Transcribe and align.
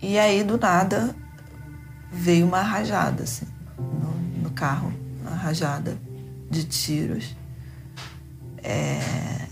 E 0.00 0.18
aí, 0.18 0.44
do 0.44 0.58
nada, 0.58 1.14
veio 2.12 2.46
uma 2.46 2.62
rajada, 2.62 3.22
assim, 3.22 3.46
no, 3.78 4.42
no 4.42 4.50
carro, 4.50 4.92
uma 5.20 5.34
rajada 5.34 5.96
de 6.50 6.64
tiros. 6.64 7.34
É... 8.62 9.46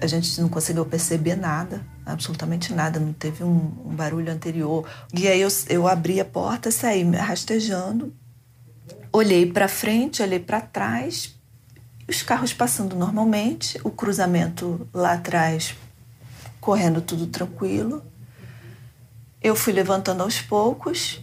A 0.00 0.06
gente 0.06 0.40
não 0.40 0.48
conseguiu 0.48 0.84
perceber 0.84 1.36
nada, 1.36 1.80
absolutamente 2.04 2.72
nada, 2.72 2.98
não 2.98 3.12
teve 3.12 3.44
um, 3.44 3.72
um 3.84 3.94
barulho 3.94 4.32
anterior. 4.32 4.86
E 5.14 5.28
aí 5.28 5.40
eu, 5.40 5.48
eu 5.68 5.86
abri 5.86 6.20
a 6.20 6.24
porta, 6.24 6.70
saí 6.70 7.04
me 7.04 7.16
rastejando, 7.16 8.12
olhei 9.12 9.46
para 9.46 9.68
frente, 9.68 10.22
olhei 10.22 10.40
para 10.40 10.60
trás, 10.60 11.34
os 12.08 12.22
carros 12.22 12.52
passando 12.52 12.96
normalmente, 12.96 13.78
o 13.84 13.90
cruzamento 13.90 14.88
lá 14.92 15.12
atrás 15.12 15.76
correndo 16.60 17.00
tudo 17.00 17.26
tranquilo. 17.26 18.02
Eu 19.42 19.56
fui 19.56 19.72
levantando 19.72 20.22
aos 20.22 20.40
poucos 20.40 21.20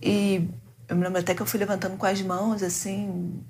e 0.00 0.48
eu 0.88 0.96
me 0.96 1.02
lembro 1.02 1.18
até 1.20 1.34
que 1.34 1.42
eu 1.42 1.46
fui 1.46 1.58
levantando 1.58 1.96
com 1.96 2.06
as 2.06 2.22
mãos, 2.22 2.62
assim, 2.62 3.42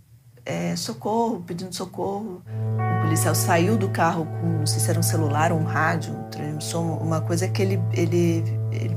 é, 0.47 0.75
socorro, 0.77 1.45
pedindo 1.47 1.75
socorro. 1.75 2.43
O 2.47 3.03
policial 3.03 3.35
saiu 3.35 3.77
do 3.77 3.91
carro 3.91 4.25
com, 4.25 4.47
não 4.61 4.67
sei 4.67 4.81
se 4.81 4.89
era 4.89 4.99
um 4.99 5.03
celular 5.03 5.53
ou 5.53 5.59
um 5.59 5.65
rádio, 5.65 6.15
um 6.15 6.31
transmissor, 6.31 7.03
uma 7.03 7.21
coisa 7.21 7.47
que 7.49 7.61
ele, 7.61 7.79
ele, 7.93 8.43
ele 8.73 8.97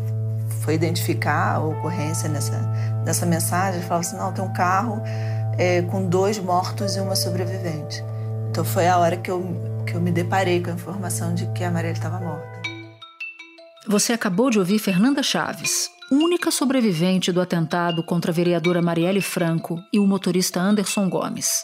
foi 0.62 0.76
identificar 0.76 1.55
a 1.55 1.60
ocorrência 1.60 2.30
nessa, 2.30 2.58
nessa 3.05 3.26
mensagem. 3.26 3.80
Ele 3.80 3.88
falava 3.88 4.08
assim: 4.08 4.16
não, 4.16 4.32
tem 4.32 4.44
um 4.46 4.54
carro 4.54 5.02
é, 5.58 5.82
com 5.84 6.05
dois 6.05 6.40
mortos 6.40 6.96
e 6.96 7.02
uma 7.02 7.18
sobrevivente. 7.18 8.02
Então 8.50 8.64
foi 8.64 8.88
a 8.88 8.98
hora 8.98 9.18
que 9.18 9.30
eu, 9.30 9.84
que 9.86 9.94
eu 9.94 10.00
me 10.00 10.12
deparei 10.12 10.64
com 10.64 10.70
a 10.70 10.74
informação 10.74 11.34
de 11.36 11.48
que 11.48 11.66
a 11.66 11.70
Marielle 11.70 11.98
estava 11.98 12.18
morta. 12.18 12.61
Você 13.88 14.13
acabou 14.13 14.52
de 14.52 14.59
ouvir 14.59 14.77
Fernanda 14.77 15.23
Chaves, 15.23 15.90
única 16.12 16.52
sobrevivente 16.52 17.31
do 17.31 17.41
atentado 17.41 18.04
contra 18.04 18.32
a 18.32 18.34
vereadora 18.34 18.79
Marielle 18.79 19.21
Franco 19.21 19.82
e 19.91 19.98
o 19.98 20.05
motorista 20.05 20.60
Anderson 20.60 21.10
Gomes. 21.10 21.63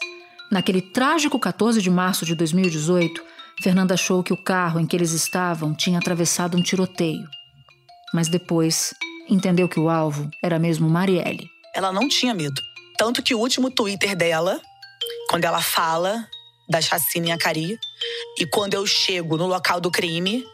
Naquele 0.50 0.82
trágico 0.82 1.38
14 1.38 1.80
de 1.80 1.88
março 1.88 2.26
de 2.26 2.34
2018, 2.34 3.22
Fernanda 3.62 3.94
achou 3.94 4.24
que 4.24 4.32
o 4.32 4.42
carro 4.42 4.80
em 4.80 4.86
que 4.86 4.96
eles 4.96 5.12
estavam 5.12 5.72
tinha 5.72 6.00
atravessado 6.00 6.56
um 6.56 6.62
tiroteio. 6.62 7.24
Mas 8.12 8.28
depois 8.28 8.92
entendeu 9.30 9.68
que 9.68 9.78
o 9.78 9.88
alvo 9.88 10.28
era 10.42 10.58
mesmo 10.58 10.90
Marielle. 10.90 11.48
Ela 11.72 11.92
não 11.92 12.08
tinha 12.08 12.34
medo. 12.34 12.60
Tanto 12.98 13.22
que 13.22 13.34
o 13.34 13.38
último 13.38 13.70
Twitter 13.70 14.16
dela, 14.16 14.60
quando 15.30 15.44
ela 15.44 15.62
fala 15.62 16.26
da 16.68 16.80
chacina 16.80 17.28
em 17.28 17.32
Acari, 17.32 17.78
e 18.40 18.46
quando 18.46 18.74
eu 18.74 18.84
chego 18.84 19.36
no 19.36 19.46
local 19.46 19.80
do 19.80 19.90
crime, 19.90 20.44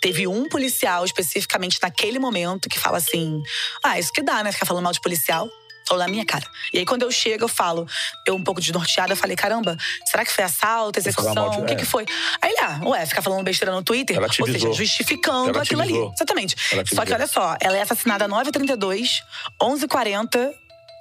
teve 0.00 0.26
um 0.26 0.48
policial 0.48 1.04
especificamente 1.04 1.78
naquele 1.80 2.18
momento 2.18 2.68
que 2.68 2.78
fala 2.78 2.98
assim: 2.98 3.42
Ah, 3.82 3.98
isso 3.98 4.12
que 4.12 4.22
dá, 4.22 4.42
né? 4.42 4.52
Ficar 4.52 4.66
falando 4.66 4.84
mal 4.84 4.92
de 4.92 5.00
policial. 5.00 5.48
Falou 5.86 6.02
na 6.02 6.10
minha 6.10 6.24
cara. 6.24 6.46
E 6.72 6.78
aí, 6.78 6.86
quando 6.86 7.02
eu 7.02 7.10
chego, 7.10 7.44
eu 7.44 7.48
falo, 7.48 7.86
eu 8.26 8.34
um 8.34 8.42
pouco 8.42 8.58
desnorteada, 8.58 9.12
eu 9.12 9.16
falei, 9.18 9.36
caramba, 9.36 9.76
será 10.06 10.24
que 10.24 10.32
foi 10.32 10.42
assalto, 10.42 10.98
execução? 10.98 11.34
O 11.60 11.66
que, 11.66 11.76
que 11.76 11.84
foi? 11.84 12.06
Aí 12.40 12.50
ele, 12.52 12.60
ah, 12.60 12.80
ué, 12.84 13.04
ficar 13.04 13.20
falando 13.20 13.44
besteira 13.44 13.70
no 13.70 13.82
Twitter, 13.82 14.16
ou 14.18 14.46
seja, 14.46 14.72
justificando 14.72 15.58
aquilo 15.58 15.82
ali. 15.82 15.92
Exatamente. 16.14 16.56
Só 16.94 17.04
que 17.04 17.12
olha 17.12 17.26
só, 17.26 17.54
ela 17.60 17.76
é 17.76 17.82
assassinada 17.82 18.26
9h32, 18.26 19.18
11h40, 19.62 20.50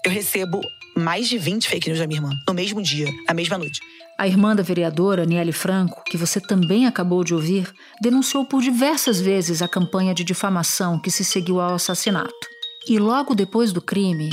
eu 0.06 0.12
recebo 0.12 0.60
mais 0.98 1.30
de 1.30 1.38
20 1.38 1.68
fake 1.68 1.88
news 1.88 2.00
da 2.00 2.06
minha 2.06 2.20
irmã, 2.20 2.32
no 2.46 2.54
mesmo 2.54 2.82
dia, 2.82 3.08
na 3.26 3.34
mesma 3.34 3.58
noite. 3.58 3.80
A 4.18 4.28
irmã 4.28 4.56
da 4.56 4.62
vereadora, 4.62 5.26
Niele 5.26 5.52
Franco, 5.52 6.04
que 6.04 6.18
você 6.18 6.40
também 6.40 6.86
acabou 6.86 7.24
de 7.24 7.34
ouvir, 7.34 7.74
denunciou 8.00 8.46
por 8.46 8.62
diversas 8.62 9.20
vezes 9.20 9.62
a 9.62 9.68
campanha 9.68 10.14
de 10.14 10.24
difamação 10.24 11.00
que 11.00 11.10
se 11.10 11.26
seguiu 11.26 11.60
ao 11.60 11.74
assassinato. 11.74 12.48
E 12.88 13.00
logo 13.00 13.34
depois 13.34 13.72
do 13.72 13.82
crime, 13.82 14.30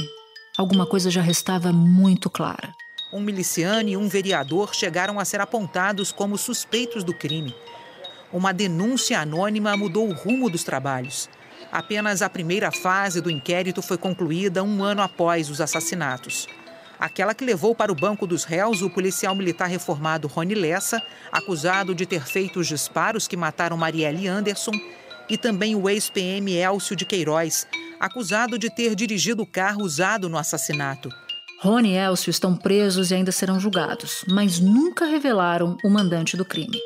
alguma 0.59 0.85
coisa 0.85 1.11
já 1.11 1.23
restava 1.23 1.73
muito 1.73 2.29
clara. 2.29 2.75
Um 3.13 3.21
miliciano 3.21 3.89
e 3.89 3.97
um 3.97 4.07
vereador 4.07 4.75
chegaram 4.75 5.19
a 5.19 5.25
ser 5.25 5.41
apontados 5.41 6.13
como 6.13 6.37
suspeitos 6.37 7.03
do 7.03 7.15
crime. 7.15 7.55
Uma 8.33 8.53
denúncia 8.53 9.19
anônima 9.19 9.77
mudou 9.77 10.09
o 10.09 10.13
rumo 10.13 10.51
dos 10.51 10.63
trabalhos. 10.63 11.29
Apenas 11.73 12.21
a 12.21 12.29
primeira 12.29 12.71
fase 12.71 13.21
do 13.21 13.31
inquérito 13.31 13.81
foi 13.81 13.97
concluída 13.97 14.63
um 14.63 14.85
ano 14.85 15.01
após 15.01 15.49
os 15.49 15.61
assassinatos. 15.61 16.47
Aquela 17.01 17.35
que 17.35 17.47
levou 17.47 17.75
para 17.75 17.91
o 17.91 17.95
banco 17.95 18.27
dos 18.27 18.45
réus 18.45 18.83
o 18.83 18.91
policial 18.91 19.35
militar 19.35 19.69
reformado 19.69 20.29
Rony 20.29 20.55
Lessa, 20.55 21.03
acusado 21.33 21.95
de 21.95 22.05
ter 22.05 22.27
feito 22.27 22.61
os 22.61 22.67
disparos 22.67 23.27
que 23.27 23.39
mataram 23.39 23.75
Marielle 23.75 24.29
Anderson, 24.29 24.73
e 25.27 25.39
também 25.39 25.75
o 25.75 25.89
ex-PM 25.89 26.53
Elcio 26.53 26.95
de 26.95 27.07
Queiroz, 27.07 27.67
acusado 27.99 28.59
de 28.59 28.69
ter 28.69 28.95
dirigido 28.95 29.43
o 29.43 29.47
carro 29.47 29.83
usado 29.83 30.29
no 30.29 30.37
assassinato. 30.37 31.09
Rony 31.63 31.93
e 31.93 31.97
Elcio 31.97 32.31
estão 32.31 32.55
presos 32.55 33.11
e 33.11 33.15
ainda 33.15 33.33
serão 33.33 33.59
julgados, 33.59 34.23
mas 34.29 34.59
nunca 34.59 35.07
revelaram 35.07 35.79
o 35.83 35.89
mandante 35.89 36.37
do 36.37 36.45
crime. 36.45 36.79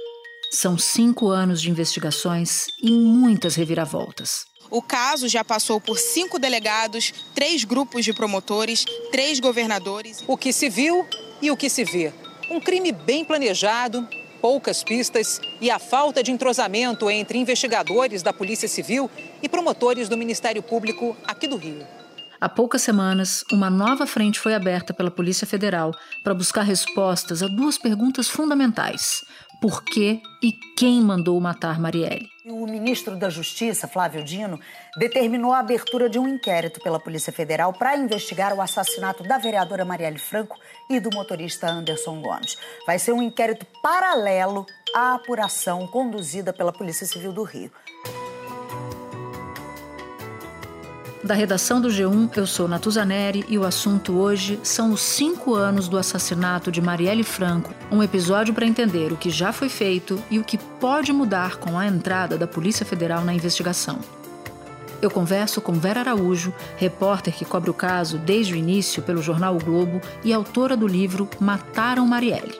São 0.53 0.79
cinco 0.79 1.29
anos 1.29 1.61
de 1.61 1.71
investigações 1.71 2.67
e 2.81 2.91
muitas 2.93 3.57
reviravoltas. 3.57 4.45
O 4.71 4.83
caso 4.83 5.29
já 5.29 5.45
passou 5.45 5.81
por 5.81 5.99
cinco 5.99 6.39
delegados, 6.39 7.13
três 7.35 7.65
grupos 7.65 8.05
de 8.05 8.13
promotores, 8.13 8.85
três 9.11 9.41
governadores. 9.41 10.25
O 10.27 10.37
que 10.37 10.53
se 10.53 10.69
viu 10.69 11.07
e 11.41 11.51
o 11.51 11.57
que 11.57 11.69
se 11.69 11.85
vê. 11.85 12.13
Um 12.51 12.61
crime 12.61 12.93
bem 12.93 13.25
planejado, 13.25 14.07
poucas 14.41 14.85
pistas 14.85 15.41
e 15.61 15.71
a 15.71 15.79
falta 15.79 16.23
de 16.23 16.31
entrosamento 16.31 17.11
entre 17.11 17.39
investigadores 17.39 18.23
da 18.23 18.33
Polícia 18.33 18.69
Civil 18.69 19.11
e 19.43 19.49
promotores 19.49 20.09
do 20.09 20.19
Ministério 20.19 20.63
Público 20.63 21.17
aqui 21.27 21.47
do 21.47 21.57
Rio. 21.57 21.87
Há 22.41 22.49
poucas 22.49 22.83
semanas, 22.83 23.43
uma 23.51 23.71
nova 23.71 24.07
frente 24.07 24.39
foi 24.39 24.55
aberta 24.55 24.93
pela 24.93 25.11
Polícia 25.11 25.47
Federal 25.47 25.93
para 26.23 26.35
buscar 26.35 26.61
respostas 26.61 27.43
a 27.43 27.47
duas 27.47 27.79
perguntas 27.79 28.29
fundamentais: 28.29 29.25
por 29.63 29.83
que 29.83 30.21
e 30.43 30.53
quem 30.77 31.01
mandou 31.01 31.41
matar 31.41 31.81
Marielle? 31.81 32.34
O 32.47 32.67
ministro 32.67 33.17
da 33.17 33.31
Justiça, 33.31 33.89
Flávio 33.89 34.23
Dino, 34.23 34.61
determinou 34.99 35.51
a 35.51 35.61
abertura 35.61 36.11
de 36.11 36.19
um 36.19 36.29
inquérito 36.29 36.79
pela 36.79 37.01
Polícia 37.01 37.33
Federal 37.33 37.73
para 37.73 37.97
investigar 37.97 38.53
o 38.53 38.61
assassinato 38.61 39.23
da 39.23 39.39
vereadora 39.39 39.83
Marielle 39.83 40.19
Franco 40.19 40.59
e 40.91 41.01
do 41.01 41.09
motorista 41.15 41.67
Anderson 41.67 42.21
Gomes. 42.21 42.59
Vai 42.87 42.99
ser 42.99 43.13
um 43.13 43.23
inquérito 43.23 43.65
paralelo 43.83 44.67
à 44.95 45.15
apuração 45.15 45.87
conduzida 45.87 46.53
pela 46.53 46.71
Polícia 46.71 47.07
Civil 47.07 47.33
do 47.33 47.45
Rio. 47.45 47.73
Da 51.25 51.33
redação 51.33 51.81
do 51.81 51.89
G1, 51.89 52.37
eu 52.37 52.47
sou 52.47 52.69
Natuzaneri 52.69 53.47
e 53.49 53.57
o 53.57 53.65
assunto 53.65 54.19
hoje 54.19 54.61
são 54.63 54.93
os 54.93 55.01
cinco 55.01 55.55
anos 55.55 55.89
do 55.89 55.97
assassinato 55.97 56.71
de 56.71 56.83
Marielle 56.83 57.25
Franco, 57.25 57.73
um 57.91 58.03
episódio 58.03 58.53
para 58.53 58.67
entender 58.67 59.11
o 59.11 59.17
que 59.17 59.31
já 59.31 59.51
foi 59.51 59.71
feito 59.71 60.23
e 60.31 60.39
o 60.39 60.45
que 60.45 60.59
pode 60.59 61.15
mudar 61.15 61.57
com 61.57 61.79
a 61.79 61.87
entrada 61.87 62.37
da 62.37 62.47
Polícia 62.47 62.85
Federal 62.85 63.25
na 63.25 63.33
investigação. 63.33 64.01
Eu 65.01 65.11
converso 65.11 65.63
com 65.63 65.73
Vera 65.73 66.01
Araújo, 66.01 66.53
repórter 66.77 67.33
que 67.33 67.47
cobre 67.47 67.71
o 67.71 67.75
caso 67.75 68.19
desde 68.19 68.53
o 68.53 68.57
início 68.57 69.03
pelo 69.03 69.23
jornal 69.23 69.57
o 69.57 69.65
Globo 69.65 70.03
e 70.23 70.31
autora 70.31 70.77
do 70.77 70.87
livro 70.87 71.27
Mataram 71.41 72.07
Marielle. 72.07 72.59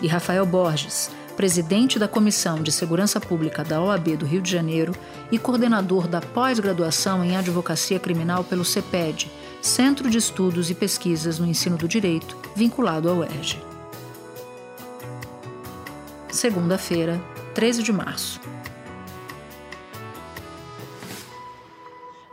E 0.00 0.08
Rafael 0.08 0.46
Borges, 0.46 1.10
presidente 1.40 1.98
da 1.98 2.06
Comissão 2.06 2.62
de 2.62 2.70
Segurança 2.70 3.18
Pública 3.18 3.64
da 3.64 3.80
OAB 3.80 4.08
do 4.14 4.26
Rio 4.26 4.42
de 4.42 4.50
Janeiro 4.50 4.94
e 5.32 5.38
coordenador 5.38 6.06
da 6.06 6.20
pós-graduação 6.20 7.24
em 7.24 7.34
Advocacia 7.34 7.98
Criminal 7.98 8.44
pelo 8.44 8.62
CEPED, 8.62 9.32
Centro 9.62 10.10
de 10.10 10.18
Estudos 10.18 10.68
e 10.68 10.74
Pesquisas 10.74 11.38
no 11.38 11.46
Ensino 11.46 11.78
do 11.78 11.88
Direito, 11.88 12.36
vinculado 12.54 13.08
ao 13.08 13.16
UERJ. 13.16 13.58
Segunda-feira, 16.30 17.18
13 17.54 17.84
de 17.84 17.92
março. 17.94 18.38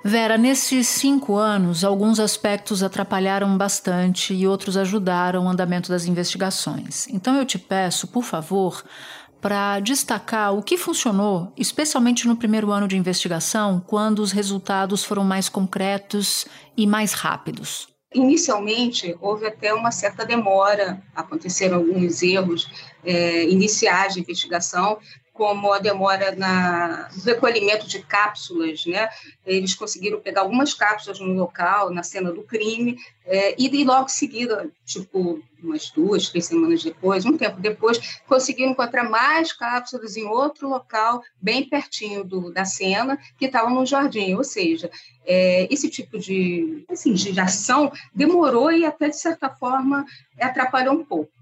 Vera, 0.07 0.38
nesses 0.38 0.88
cinco 0.88 1.36
anos, 1.36 1.83
alguns 1.83 2.18
aspectos 2.18 2.81
atrapalharam 2.81 3.57
bastante 3.57 4.33
e 4.33 4.48
outros 4.48 4.77
ajudaram 4.77 5.44
o 5.44 5.50
andamento 5.50 5.89
das 5.89 6.06
investigações. 6.06 7.09
Então 7.09 7.36
eu 7.36 7.45
te 7.45 7.59
peço, 7.59 8.07
por 8.07 8.24
favor, 8.24 8.86
para 9.42 9.81
destacar 9.81 10.54
o 10.54 10.63
que 10.63 10.77
funcionou, 10.77 11.51
especialmente 11.57 12.25
no 12.25 12.38
primeiro 12.38 12.71
ano 12.71 12.88
de 12.88 12.95
investigação, 12.95 13.83
quando 13.86 14.19
os 14.19 14.31
resultados 14.31 15.04
foram 15.04 15.25
mais 15.25 15.50
concretos 15.50 16.48
e 16.77 16.88
mais 16.88 17.12
rápidos. 17.12 17.89
Inicialmente, 18.15 19.13
houve 19.19 19.45
até 19.45 19.74
uma 19.74 19.92
certa 19.92 20.25
demora, 20.25 21.04
aconteceram 21.13 21.80
alguns 21.80 22.24
erros 22.24 22.71
é, 23.04 23.44
iniciais 23.44 24.13
de 24.13 24.21
investigação, 24.21 25.00
como 25.38 25.72
a 25.72 25.78
demora 25.78 26.36
na, 26.36 27.10
no 27.16 27.24
recolhimento 27.24 27.88
de 27.88 28.00
cápsulas, 28.01 28.86
né? 28.88 29.07
Eles 29.45 29.75
conseguiram 29.75 30.19
pegar 30.19 30.42
algumas 30.42 30.74
cápsulas 30.74 31.19
no 31.19 31.31
local, 31.34 31.92
na 31.92 32.01
cena 32.01 32.31
do 32.31 32.42
crime, 32.42 32.98
é, 33.24 33.56
e, 33.62 33.84
logo 33.84 34.06
em 34.06 34.10
seguida, 34.10 34.68
tipo, 34.84 35.39
umas 35.62 35.92
duas, 35.92 36.30
três 36.30 36.45
semanas 36.45 36.84
depois, 36.84 37.25
um 37.25 37.38
tempo 37.38 37.60
depois, 37.60 38.19
conseguiram 38.25 38.72
encontrar 38.72 39.04
mais 39.04 39.54
cápsulas 39.54 40.18
em 40.18 40.25
outro 40.25 40.68
local, 40.68 41.22
bem 41.40 41.69
pertinho 41.69 42.24
do, 42.24 42.51
da 42.51 42.66
cena, 42.66 43.19
que 43.38 43.45
estavam 43.45 43.75
no 43.75 43.86
jardim. 43.86 44.33
Ou 44.33 44.44
seja, 44.44 44.90
é, 45.24 45.68
esse 45.72 45.90
tipo 45.90 46.18
de, 46.18 46.83
assim, 46.90 47.13
de 47.13 47.40
ação 47.40 47.92
demorou 48.16 48.72
e 48.72 48.86
até, 48.86 49.10
de 49.10 49.19
certa 49.19 49.50
forma, 49.50 50.04
atrapalhou 50.40 50.95
um 50.95 51.06
pouco. 51.06 51.37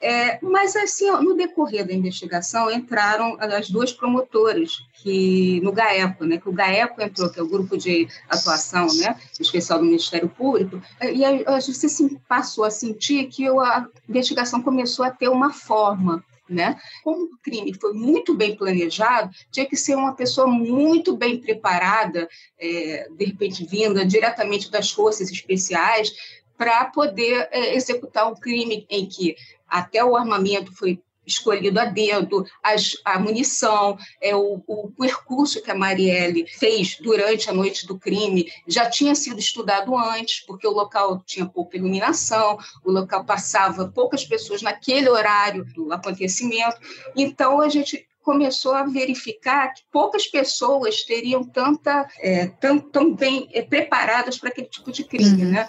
É, 0.00 0.38
mas, 0.42 0.74
assim, 0.76 1.10
no 1.10 1.34
decorrer 1.34 1.86
da 1.86 1.92
investigação, 1.92 2.70
entraram 2.70 3.36
as 3.38 3.68
duas 3.68 3.92
promotoras 3.92 4.78
que, 4.94 5.60
no 5.62 5.72
GAECO, 5.72 6.24
né, 6.24 6.38
que 6.38 6.48
o 6.48 6.52
GAECO 6.52 7.02
entrou, 7.02 7.30
que 7.30 7.38
é 7.38 7.42
o 7.42 7.48
Grupo 7.48 7.76
de 7.76 8.08
Atuação 8.28 8.86
né, 8.94 9.14
Especial 9.38 9.78
do 9.78 9.84
Ministério 9.84 10.28
Público, 10.28 10.80
e 11.12 11.22
a, 11.22 11.54
a 11.54 11.60
justiça 11.60 12.08
passou 12.26 12.64
a 12.64 12.70
sentir 12.70 13.26
que 13.26 13.46
a 13.46 13.86
investigação 14.08 14.62
começou 14.62 15.04
a 15.04 15.10
ter 15.10 15.28
uma 15.28 15.52
forma, 15.52 16.24
né? 16.48 16.80
Como 17.04 17.24
o 17.24 17.38
crime 17.42 17.72
foi 17.74 17.92
muito 17.92 18.34
bem 18.34 18.56
planejado, 18.56 19.30
tinha 19.52 19.66
que 19.66 19.76
ser 19.76 19.94
uma 19.94 20.14
pessoa 20.14 20.46
muito 20.46 21.16
bem 21.16 21.38
preparada, 21.38 22.28
é, 22.58 23.06
de 23.16 23.24
repente 23.26 23.66
vinda 23.66 24.04
diretamente 24.04 24.70
das 24.70 24.90
forças 24.90 25.30
especiais, 25.30 26.12
para 26.60 26.84
poder 26.86 27.48
é, 27.52 27.74
executar 27.74 28.30
um 28.30 28.34
crime 28.34 28.84
em 28.90 29.06
que 29.06 29.34
até 29.70 30.04
o 30.04 30.16
armamento 30.16 30.72
foi 30.74 31.00
escolhido 31.26 31.78
a 31.78 31.84
dedo, 31.84 32.44
as, 32.62 32.96
a 33.04 33.18
munição, 33.18 33.96
é, 34.20 34.34
o, 34.34 34.62
o, 34.66 34.90
percurso 34.90 35.62
que 35.62 35.70
a 35.70 35.74
Marielle 35.74 36.46
fez 36.46 36.96
durante 37.00 37.48
a 37.48 37.52
noite 37.52 37.86
do 37.86 37.98
crime 37.98 38.50
já 38.66 38.88
tinha 38.90 39.14
sido 39.14 39.38
estudado 39.38 39.96
antes, 39.96 40.40
porque 40.40 40.66
o 40.66 40.72
local 40.72 41.22
tinha 41.24 41.46
pouca 41.46 41.76
iluminação, 41.76 42.58
o 42.84 42.90
local 42.90 43.24
passava 43.24 43.88
poucas 43.88 44.24
pessoas 44.24 44.62
naquele 44.62 45.08
horário 45.08 45.64
do 45.74 45.92
acontecimento. 45.92 46.76
Então, 47.16 47.60
a 47.60 47.68
gente 47.68 48.06
começou 48.22 48.74
a 48.74 48.84
verificar 48.84 49.72
que 49.72 49.82
poucas 49.90 50.26
pessoas 50.26 51.02
teriam 51.04 51.42
tanta 51.42 52.06
é, 52.18 52.46
tão, 52.46 52.78
tão 52.78 53.14
bem 53.14 53.48
é, 53.52 53.62
preparadas 53.62 54.38
para 54.38 54.50
aquele 54.50 54.68
tipo 54.68 54.92
de 54.92 55.04
crime, 55.04 55.44
uhum. 55.44 55.52
né? 55.52 55.68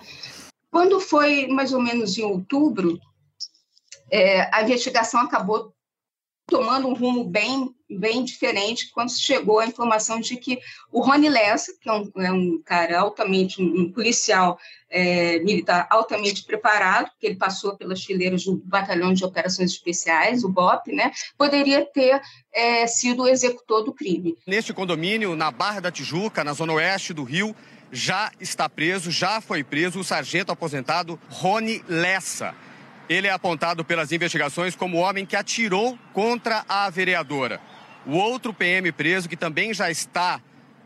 Quando 0.69 0.99
foi 1.01 1.47
mais 1.47 1.73
ou 1.73 1.81
menos 1.81 2.17
em 2.17 2.23
outubro, 2.23 2.99
é, 4.11 4.49
a 4.53 4.61
investigação 4.61 5.21
acabou 5.21 5.73
tomando 6.51 6.85
um 6.85 6.93
rumo 6.93 7.23
bem, 7.23 7.73
bem 7.89 8.25
diferente 8.25 8.91
quando 8.91 9.17
chegou 9.17 9.59
a 9.59 9.65
informação 9.65 10.19
de 10.19 10.35
que 10.35 10.59
o 10.91 11.01
Rony 11.01 11.29
Lessa, 11.29 11.71
que 11.79 11.89
é 11.89 11.93
um, 11.93 12.11
é 12.17 12.31
um 12.31 12.61
cara 12.63 12.99
altamente, 12.99 13.61
um, 13.61 13.89
policial 13.89 14.59
é, 14.89 15.39
militar 15.39 15.87
altamente 15.89 16.43
preparado, 16.43 17.09
que 17.17 17.25
ele 17.25 17.37
passou 17.37 17.77
pelas 17.77 18.03
fileiras 18.03 18.43
do 18.43 18.57
Batalhão 18.65 19.13
de 19.13 19.23
Operações 19.23 19.71
Especiais, 19.71 20.43
o 20.43 20.49
BOP, 20.49 20.91
né, 20.91 21.11
poderia 21.37 21.85
ter 21.85 22.21
é, 22.53 22.85
sido 22.85 23.23
o 23.23 23.27
executor 23.29 23.83
do 23.83 23.93
crime. 23.93 24.37
Neste 24.45 24.73
condomínio, 24.73 25.37
na 25.37 25.51
Barra 25.51 25.79
da 25.79 25.91
Tijuca, 25.91 26.43
na 26.43 26.51
zona 26.51 26.73
oeste 26.73 27.13
do 27.13 27.23
Rio, 27.23 27.55
já 27.93 28.29
está 28.41 28.67
preso, 28.67 29.09
já 29.09 29.39
foi 29.39 29.63
preso 29.63 29.99
o 29.99 30.03
sargento 30.03 30.51
aposentado 30.51 31.17
Rony 31.29 31.81
Lessa. 31.87 32.53
Ele 33.11 33.27
é 33.27 33.31
apontado 33.31 33.83
pelas 33.83 34.13
investigações 34.13 34.73
como 34.73 34.95
o 34.95 35.01
homem 35.01 35.25
que 35.25 35.35
atirou 35.35 35.99
contra 36.13 36.63
a 36.69 36.89
vereadora. 36.89 37.59
O 38.07 38.15
outro 38.15 38.53
PM 38.53 38.89
preso, 38.93 39.27
que 39.27 39.35
também 39.35 39.73
já 39.73 39.91
está 39.91 40.41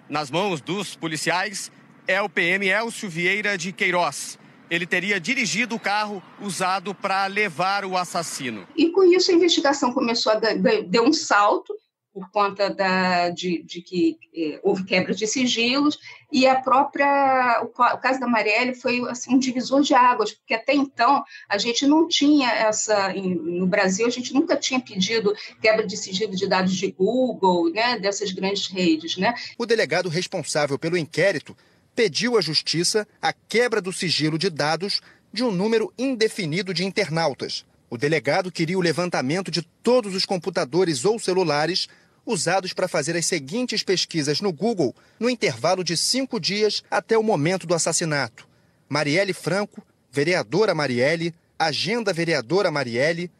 nas 0.09 0.31
mãos 0.31 0.59
dos 0.59 0.95
policiais, 0.95 1.71
é 2.07 2.19
o 2.19 2.27
PM 2.27 2.67
Elcio 2.67 3.07
Vieira 3.07 3.55
de 3.55 3.71
Queiroz. 3.71 4.39
Ele 4.71 4.87
teria 4.87 5.19
dirigido 5.19 5.75
o 5.75 5.79
carro 5.79 6.19
usado 6.41 6.95
para 6.95 7.27
levar 7.27 7.85
o 7.85 7.95
assassino. 7.95 8.67
E 8.75 8.89
com 8.89 9.03
isso 9.03 9.29
a 9.29 9.35
investigação 9.35 9.93
começou 9.93 10.31
a 10.31 10.35
dar, 10.35 11.01
um 11.03 11.13
salto 11.13 11.75
por 12.11 12.27
conta 12.31 12.71
da, 12.71 13.29
de, 13.29 13.61
de 13.61 13.83
que 13.83 14.17
eh, 14.35 14.59
houve 14.63 14.83
quebra 14.83 15.13
de 15.13 15.27
sigilos, 15.27 15.99
e 16.35 16.45
a 16.45 16.59
própria, 16.59 17.61
o, 17.63 17.69
caso 17.69 18.19
da 18.19 18.27
Marielle 18.27 18.75
foi 18.75 18.99
assim, 19.09 19.33
um 19.33 19.39
divisor 19.39 19.81
de 19.81 19.93
águas, 19.93 20.33
porque 20.33 20.53
até 20.53 20.73
então 20.73 21.23
a 21.47 21.57
gente 21.57 21.87
não 21.87 22.09
tinha 22.09 22.51
essa, 22.51 23.13
no 23.13 23.65
Brasil, 23.65 24.05
a 24.05 24.09
gente 24.09 24.33
nunca 24.33 24.57
tinha 24.57 24.81
pedido 24.81 25.33
quebra 25.61 25.87
de 25.87 25.95
sigilo 25.95 26.35
de 26.35 26.45
dados 26.45 26.75
de 26.75 26.91
Google, 26.91 27.71
né, 27.71 27.97
dessas 27.99 28.33
grandes 28.33 28.67
redes. 28.67 29.15
Né? 29.15 29.33
O 29.57 29.65
delegado 29.65 30.09
responsável 30.09 30.77
pelo 30.77 30.97
inquérito 30.97 31.55
pediu 31.95 32.37
à 32.37 32.41
Justiça 32.41 33.07
a 33.21 33.31
quebra 33.31 33.79
do 33.79 33.93
sigilo 33.93 34.37
de 34.37 34.49
dados 34.49 34.99
de 35.31 35.41
um 35.41 35.51
número 35.51 35.93
indefinido 35.97 36.73
de 36.73 36.83
internautas. 36.83 37.65
O 37.89 37.97
delegado 37.97 38.51
queria 38.51 38.77
o 38.77 38.81
levantamento 38.81 39.49
de 39.49 39.61
todos 39.61 40.13
os 40.13 40.25
computadores 40.25 41.05
ou 41.05 41.17
celulares 41.17 41.87
usados 42.25 42.73
para 42.73 42.87
fazer 42.87 43.15
as 43.15 43.25
seguintes 43.25 43.83
pesquisas 43.83 44.41
no 44.41 44.51
Google 44.51 44.95
no 45.19 45.29
intervalo 45.29 45.83
de 45.83 45.95
cinco 45.95 46.39
dias 46.39 46.83
até 46.89 47.17
o 47.17 47.23
momento 47.23 47.67
do 47.67 47.73
assassinato: 47.73 48.47
Marielle 48.89 49.33
Franco, 49.33 49.85
vereadora 50.11 50.73
Marielle, 50.73 51.33
Agenda 51.57 52.11
Vereadora 52.11 52.71
Marielle, 52.71 53.31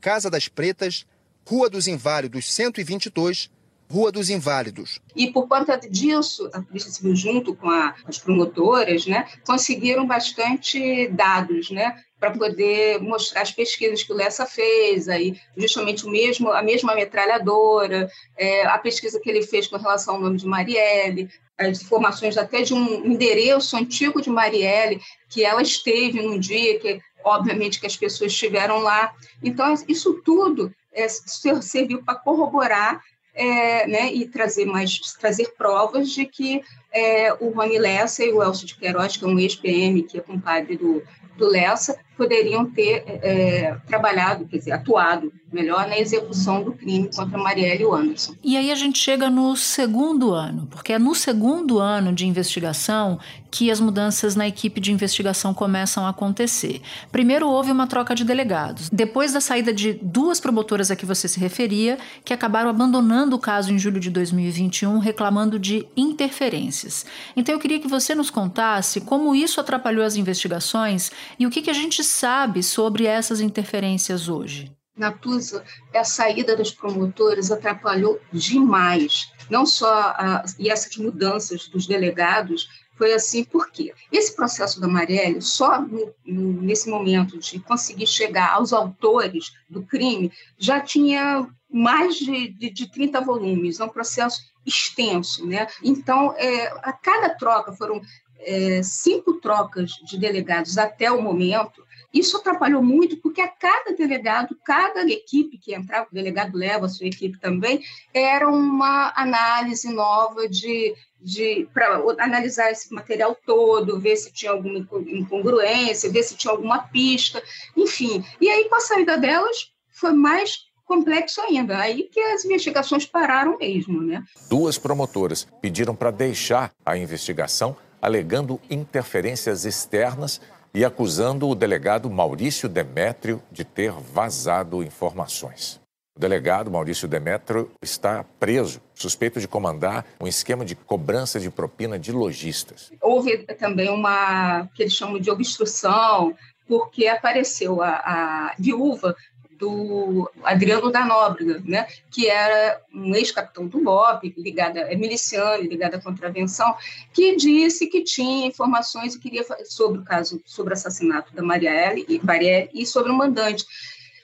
Casa 0.00 0.30
das 0.30 0.48
Pretas, 0.48 1.06
Rua 1.46 1.68
dos 1.68 1.86
Inválidos 1.86 2.52
122, 2.52 3.50
Rua 3.90 4.12
dos 4.12 4.28
Inválidos. 4.28 5.00
E 5.16 5.32
por 5.32 5.48
conta 5.48 5.76
disso, 5.76 6.50
a 6.52 6.60
Polícia 6.60 6.90
Civil, 6.90 7.16
junto 7.16 7.54
com 7.54 7.70
a, 7.70 7.94
as 8.06 8.18
promotoras, 8.18 9.06
né, 9.06 9.26
conseguiram 9.46 10.06
bastante 10.06 11.08
dados, 11.08 11.70
né, 11.70 12.02
para 12.18 12.30
poder 12.30 13.00
mostrar 13.00 13.42
as 13.42 13.52
pesquisas 13.52 14.02
que 14.02 14.12
o 14.12 14.16
Lessa 14.16 14.44
fez, 14.44 15.08
aí 15.08 15.40
justamente 15.56 16.04
o 16.04 16.10
mesmo, 16.10 16.50
a 16.50 16.62
mesma 16.62 16.94
metralhadora, 16.94 18.10
é, 18.36 18.66
a 18.66 18.78
pesquisa 18.78 19.20
que 19.20 19.30
ele 19.30 19.42
fez 19.42 19.68
com 19.68 19.76
relação 19.76 20.16
ao 20.16 20.20
nome 20.20 20.36
de 20.36 20.46
Marielle, 20.46 21.28
as 21.56 21.82
informações 21.82 22.36
até 22.36 22.62
de 22.62 22.74
um 22.74 23.04
endereço 23.04 23.76
antigo 23.76 24.20
de 24.20 24.30
Marielle, 24.30 25.00
que 25.28 25.44
ela 25.44 25.62
esteve 25.62 26.22
num 26.22 26.38
dia 26.38 26.78
que, 26.78 27.00
obviamente, 27.24 27.80
que 27.80 27.86
as 27.86 27.96
pessoas 27.96 28.32
estiveram 28.32 28.78
lá. 28.78 29.12
Então, 29.42 29.74
isso 29.88 30.14
tudo 30.24 30.72
é, 30.92 31.08
serviu 31.08 32.02
para 32.02 32.14
corroborar 32.14 33.02
é, 33.34 33.86
né, 33.86 34.12
e 34.12 34.26
trazer 34.26 34.66
mais 34.66 34.98
trazer 35.20 35.54
provas 35.56 36.10
de 36.10 36.26
que 36.26 36.60
é, 36.92 37.32
o 37.34 37.50
Rony 37.50 37.78
Lessa 37.78 38.24
e 38.24 38.32
o 38.32 38.42
Elcio 38.42 38.66
de 38.66 38.76
Queiroz, 38.76 39.16
que 39.16 39.24
é 39.24 39.28
um 39.28 39.38
ex-PM, 39.38 40.02
que 40.02 40.18
é 40.18 40.20
compadre 40.20 40.76
do, 40.76 41.02
do 41.36 41.46
Lessa, 41.46 41.96
poderiam 42.18 42.66
ter 42.66 43.04
é, 43.06 43.76
trabalhado, 43.86 44.44
quer 44.46 44.58
dizer, 44.58 44.72
atuado 44.72 45.32
melhor 45.50 45.86
na 45.88 45.98
execução 45.98 46.62
do 46.62 46.72
crime 46.72 47.08
contra 47.14 47.38
Marielle 47.38 47.84
Anderson. 47.84 48.34
E 48.44 48.56
aí 48.56 48.70
a 48.70 48.74
gente 48.74 48.98
chega 48.98 49.30
no 49.30 49.56
segundo 49.56 50.32
ano, 50.32 50.66
porque 50.70 50.92
é 50.92 50.98
no 50.98 51.14
segundo 51.14 51.78
ano 51.78 52.12
de 52.12 52.26
investigação 52.26 53.18
que 53.50 53.70
as 53.70 53.80
mudanças 53.80 54.36
na 54.36 54.46
equipe 54.46 54.78
de 54.78 54.92
investigação 54.92 55.54
começam 55.54 56.04
a 56.04 56.10
acontecer. 56.10 56.82
Primeiro 57.10 57.48
houve 57.48 57.72
uma 57.72 57.86
troca 57.86 58.14
de 58.14 58.24
delegados. 58.24 58.90
Depois 58.90 59.32
da 59.32 59.40
saída 59.40 59.72
de 59.72 59.94
duas 59.94 60.38
promotoras 60.38 60.90
a 60.90 60.96
que 60.96 61.06
você 61.06 61.26
se 61.26 61.40
referia, 61.40 61.98
que 62.24 62.34
acabaram 62.34 62.68
abandonando 62.68 63.36
o 63.36 63.38
caso 63.38 63.72
em 63.72 63.78
julho 63.78 64.00
de 64.00 64.10
2021, 64.10 64.98
reclamando 64.98 65.58
de 65.58 65.86
interferências. 65.96 67.06
Então 67.34 67.54
eu 67.54 67.58
queria 67.58 67.80
que 67.80 67.88
você 67.88 68.14
nos 68.14 68.28
contasse 68.28 69.00
como 69.00 69.34
isso 69.34 69.60
atrapalhou 69.60 70.04
as 70.04 70.16
investigações 70.16 71.10
e 71.38 71.46
o 71.46 71.50
que, 71.50 71.62
que 71.62 71.70
a 71.70 71.74
gente 71.74 72.04
sabe 72.08 72.62
sobre 72.62 73.06
essas 73.06 73.40
interferências 73.40 74.28
hoje? 74.28 74.72
Natuza, 74.96 75.62
a 75.94 76.02
saída 76.02 76.56
das 76.56 76.72
promotoras 76.72 77.52
atrapalhou 77.52 78.20
demais. 78.32 79.32
Não 79.48 79.64
só 79.64 79.92
a, 79.92 80.44
e 80.58 80.68
essas 80.68 80.96
mudanças 80.96 81.68
dos 81.68 81.86
delegados 81.86 82.68
foi 82.96 83.14
assim, 83.14 83.44
por 83.44 83.70
quê? 83.70 83.94
Esse 84.10 84.34
processo 84.34 84.80
da 84.80 84.88
Marielle, 84.88 85.40
só 85.40 85.80
no, 85.80 86.12
nesse 86.60 86.90
momento 86.90 87.38
de 87.38 87.60
conseguir 87.60 88.08
chegar 88.08 88.54
aos 88.54 88.72
autores 88.72 89.52
do 89.70 89.84
crime, 89.84 90.32
já 90.58 90.80
tinha 90.80 91.48
mais 91.70 92.16
de, 92.16 92.48
de, 92.48 92.70
de 92.70 92.90
30 92.90 93.20
volumes, 93.20 93.78
é 93.78 93.84
um 93.84 93.88
processo 93.88 94.40
extenso. 94.66 95.46
Né? 95.46 95.68
Então, 95.82 96.34
é, 96.36 96.66
a 96.82 96.92
cada 96.92 97.30
troca, 97.30 97.72
foram 97.72 98.00
é, 98.40 98.82
cinco 98.82 99.34
trocas 99.34 99.92
de 100.04 100.18
delegados 100.18 100.76
até 100.76 101.10
o 101.10 101.22
momento, 101.22 101.86
isso 102.12 102.36
atrapalhou 102.36 102.82
muito, 102.82 103.18
porque 103.18 103.40
a 103.40 103.48
cada 103.48 103.94
delegado, 103.94 104.56
cada 104.64 105.00
equipe 105.08 105.58
que 105.58 105.74
entrava, 105.74 106.08
o 106.10 106.14
delegado 106.14 106.56
leva 106.56 106.86
a 106.86 106.88
sua 106.88 107.06
equipe 107.06 107.38
também, 107.38 107.82
era 108.14 108.48
uma 108.48 109.12
análise 109.14 109.92
nova 109.92 110.48
de, 110.48 110.94
de 111.20 111.68
para 111.72 112.02
analisar 112.18 112.70
esse 112.70 112.92
material 112.92 113.36
todo, 113.44 114.00
ver 114.00 114.16
se 114.16 114.32
tinha 114.32 114.52
alguma 114.52 114.78
incongruência, 115.06 116.10
ver 116.10 116.22
se 116.22 116.36
tinha 116.36 116.50
alguma 116.50 116.78
pista, 116.78 117.42
enfim. 117.76 118.24
E 118.40 118.48
aí, 118.48 118.68
com 118.68 118.76
a 118.76 118.80
saída 118.80 119.18
delas, 119.18 119.70
foi 119.90 120.12
mais 120.12 120.68
complexo 120.86 121.42
ainda. 121.42 121.76
Aí 121.76 122.04
que 122.04 122.18
as 122.18 122.44
investigações 122.46 123.04
pararam 123.04 123.58
mesmo, 123.58 124.00
né? 124.00 124.24
Duas 124.48 124.78
promotoras 124.78 125.46
pediram 125.60 125.94
para 125.94 126.10
deixar 126.10 126.72
a 126.84 126.96
investigação, 126.96 127.76
alegando 128.00 128.58
interferências 128.70 129.66
externas 129.66 130.40
e 130.74 130.84
acusando 130.84 131.48
o 131.48 131.54
delegado 131.54 132.10
Maurício 132.10 132.68
Demétrio 132.68 133.42
de 133.50 133.64
ter 133.64 133.92
vazado 133.92 134.82
informações. 134.82 135.80
O 136.16 136.20
delegado 136.20 136.70
Maurício 136.70 137.06
Demétrio 137.06 137.70
está 137.80 138.24
preso, 138.40 138.80
suspeito 138.94 139.38
de 139.38 139.46
comandar 139.46 140.04
um 140.20 140.26
esquema 140.26 140.64
de 140.64 140.74
cobrança 140.74 141.38
de 141.38 141.48
propina 141.48 141.96
de 141.98 142.10
lojistas. 142.10 142.90
Houve 143.00 143.38
também 143.58 143.88
uma 143.88 144.68
que 144.74 144.82
eles 144.82 144.94
chamam 144.94 145.20
de 145.20 145.30
obstrução, 145.30 146.34
porque 146.66 147.06
apareceu 147.06 147.80
a, 147.80 147.90
a 147.90 148.54
viúva 148.58 149.14
do 149.58 150.30
Adriano 150.42 150.90
da 150.90 151.04
Nóbrega, 151.04 151.60
né, 151.64 151.86
que 152.10 152.28
era 152.28 152.80
um 152.94 153.14
ex-capitão 153.14 153.66
do 153.66 153.80
BOP, 153.80 154.32
ligada, 154.36 154.80
é 154.80 154.94
miliciano, 154.94 155.62
ligado 155.64 155.94
à 155.94 156.00
contravenção, 156.00 156.74
que 157.12 157.36
disse 157.36 157.86
que 157.88 158.02
tinha 158.02 158.46
informações 158.46 159.14
e 159.14 159.18
queria 159.18 159.44
sobre 159.64 160.00
o 160.00 160.04
caso, 160.04 160.40
sobre 160.46 160.72
o 160.72 160.76
assassinato 160.76 161.34
da 161.34 161.42
Marielle, 161.42 162.20
Marielle 162.22 162.70
e 162.72 162.86
sobre 162.86 163.10
o 163.10 163.14
mandante 163.14 163.66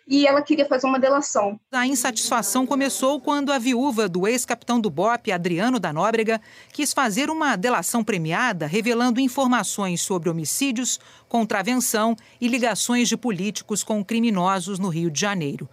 e 0.06 0.26
ela 0.26 0.42
queria 0.42 0.66
fazer 0.66 0.86
uma 0.86 0.98
delação. 0.98 1.58
A 1.72 1.86
insatisfação 1.86 2.66
começou 2.66 3.20
quando 3.20 3.52
a 3.52 3.58
viúva 3.58 4.08
do 4.08 4.26
ex-capitão 4.28 4.80
do 4.80 4.90
BOP, 4.90 5.32
Adriano 5.32 5.78
da 5.78 5.92
Nóbrega, 5.92 6.40
quis 6.72 6.92
fazer 6.92 7.30
uma 7.30 7.56
delação 7.56 8.04
premiada 8.04 8.66
revelando 8.66 9.20
informações 9.20 10.00
sobre 10.00 10.28
homicídios, 10.28 11.00
contravenção 11.28 12.14
e 12.40 12.48
ligações 12.48 13.08
de 13.08 13.16
políticos 13.16 13.82
com 13.82 14.04
criminosos 14.04 14.78
no 14.78 14.88
Rio 14.88 15.10
de 15.10 15.20
Janeiro. 15.20 15.68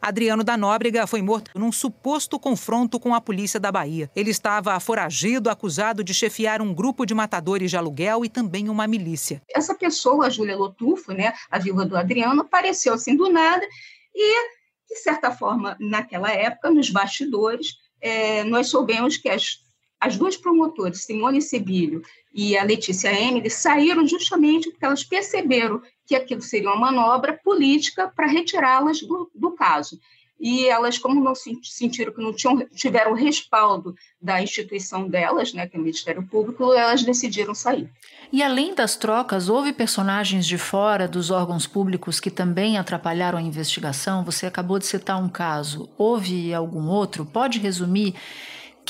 Adriano 0.00 0.42
da 0.42 0.56
Nóbrega 0.56 1.06
foi 1.06 1.20
morto 1.20 1.50
num 1.54 1.70
suposto 1.70 2.38
confronto 2.38 2.98
com 2.98 3.14
a 3.14 3.20
polícia 3.20 3.60
da 3.60 3.70
Bahia. 3.70 4.10
Ele 4.16 4.30
estava 4.30 4.78
foragido, 4.80 5.50
acusado 5.50 6.02
de 6.02 6.14
chefiar 6.14 6.62
um 6.62 6.72
grupo 6.72 7.04
de 7.04 7.14
matadores 7.14 7.70
de 7.70 7.76
aluguel 7.76 8.24
e 8.24 8.28
também 8.28 8.68
uma 8.68 8.86
milícia. 8.86 9.42
Essa 9.48 9.74
pessoa, 9.74 10.26
a 10.26 10.30
Júlia 10.30 10.56
Lotufo, 10.56 11.12
né, 11.12 11.32
a 11.50 11.58
viúva 11.58 11.84
do 11.84 11.96
Adriano, 11.96 12.40
apareceu 12.40 12.94
assim 12.94 13.16
do 13.16 13.28
nada 13.30 13.66
e, 14.14 14.48
de 14.88 14.96
certa 14.96 15.30
forma, 15.30 15.76
naquela 15.78 16.30
época, 16.30 16.70
nos 16.70 16.90
bastidores, 16.90 17.74
é, 18.00 18.44
nós 18.44 18.68
soubemos 18.68 19.16
que 19.16 19.28
as, 19.28 19.58
as 20.00 20.16
duas 20.16 20.36
promotoras, 20.36 21.04
Simone 21.04 21.42
Sebilho 21.42 22.02
e 22.34 22.56
a 22.56 22.64
Letícia 22.64 23.12
Emily, 23.12 23.50
saíram 23.50 24.06
justamente 24.06 24.70
porque 24.70 24.84
elas 24.84 25.04
perceberam 25.04 25.82
que 26.06 26.14
aquilo 26.14 26.40
seria 26.40 26.70
uma 26.70 26.90
manobra 26.90 27.38
política 27.44 28.08
para 28.08 28.26
retirá-las 28.26 29.00
do, 29.02 29.30
do 29.34 29.50
caso. 29.52 30.00
E 30.40 30.66
elas, 30.66 30.96
como 30.96 31.22
não 31.22 31.34
sentiram 31.34 32.14
que 32.14 32.22
não 32.22 32.32
tinham, 32.32 32.66
tiveram 32.74 33.12
respaldo 33.12 33.94
da 34.18 34.42
instituição 34.42 35.06
delas, 35.06 35.52
né, 35.52 35.66
que 35.66 35.76
é 35.76 35.78
o 35.78 35.82
Ministério 35.82 36.26
Público, 36.26 36.72
elas 36.72 37.02
decidiram 37.02 37.54
sair. 37.54 37.90
E 38.32 38.42
além 38.42 38.74
das 38.74 38.96
trocas, 38.96 39.50
houve 39.50 39.70
personagens 39.70 40.46
de 40.46 40.56
fora 40.56 41.06
dos 41.06 41.30
órgãos 41.30 41.66
públicos 41.66 42.18
que 42.18 42.30
também 42.30 42.78
atrapalharam 42.78 43.38
a 43.38 43.42
investigação? 43.42 44.24
Você 44.24 44.46
acabou 44.46 44.78
de 44.78 44.86
citar 44.86 45.22
um 45.22 45.28
caso. 45.28 45.90
Houve 45.98 46.54
algum 46.54 46.88
outro? 46.88 47.26
Pode 47.26 47.58
resumir 47.58 48.14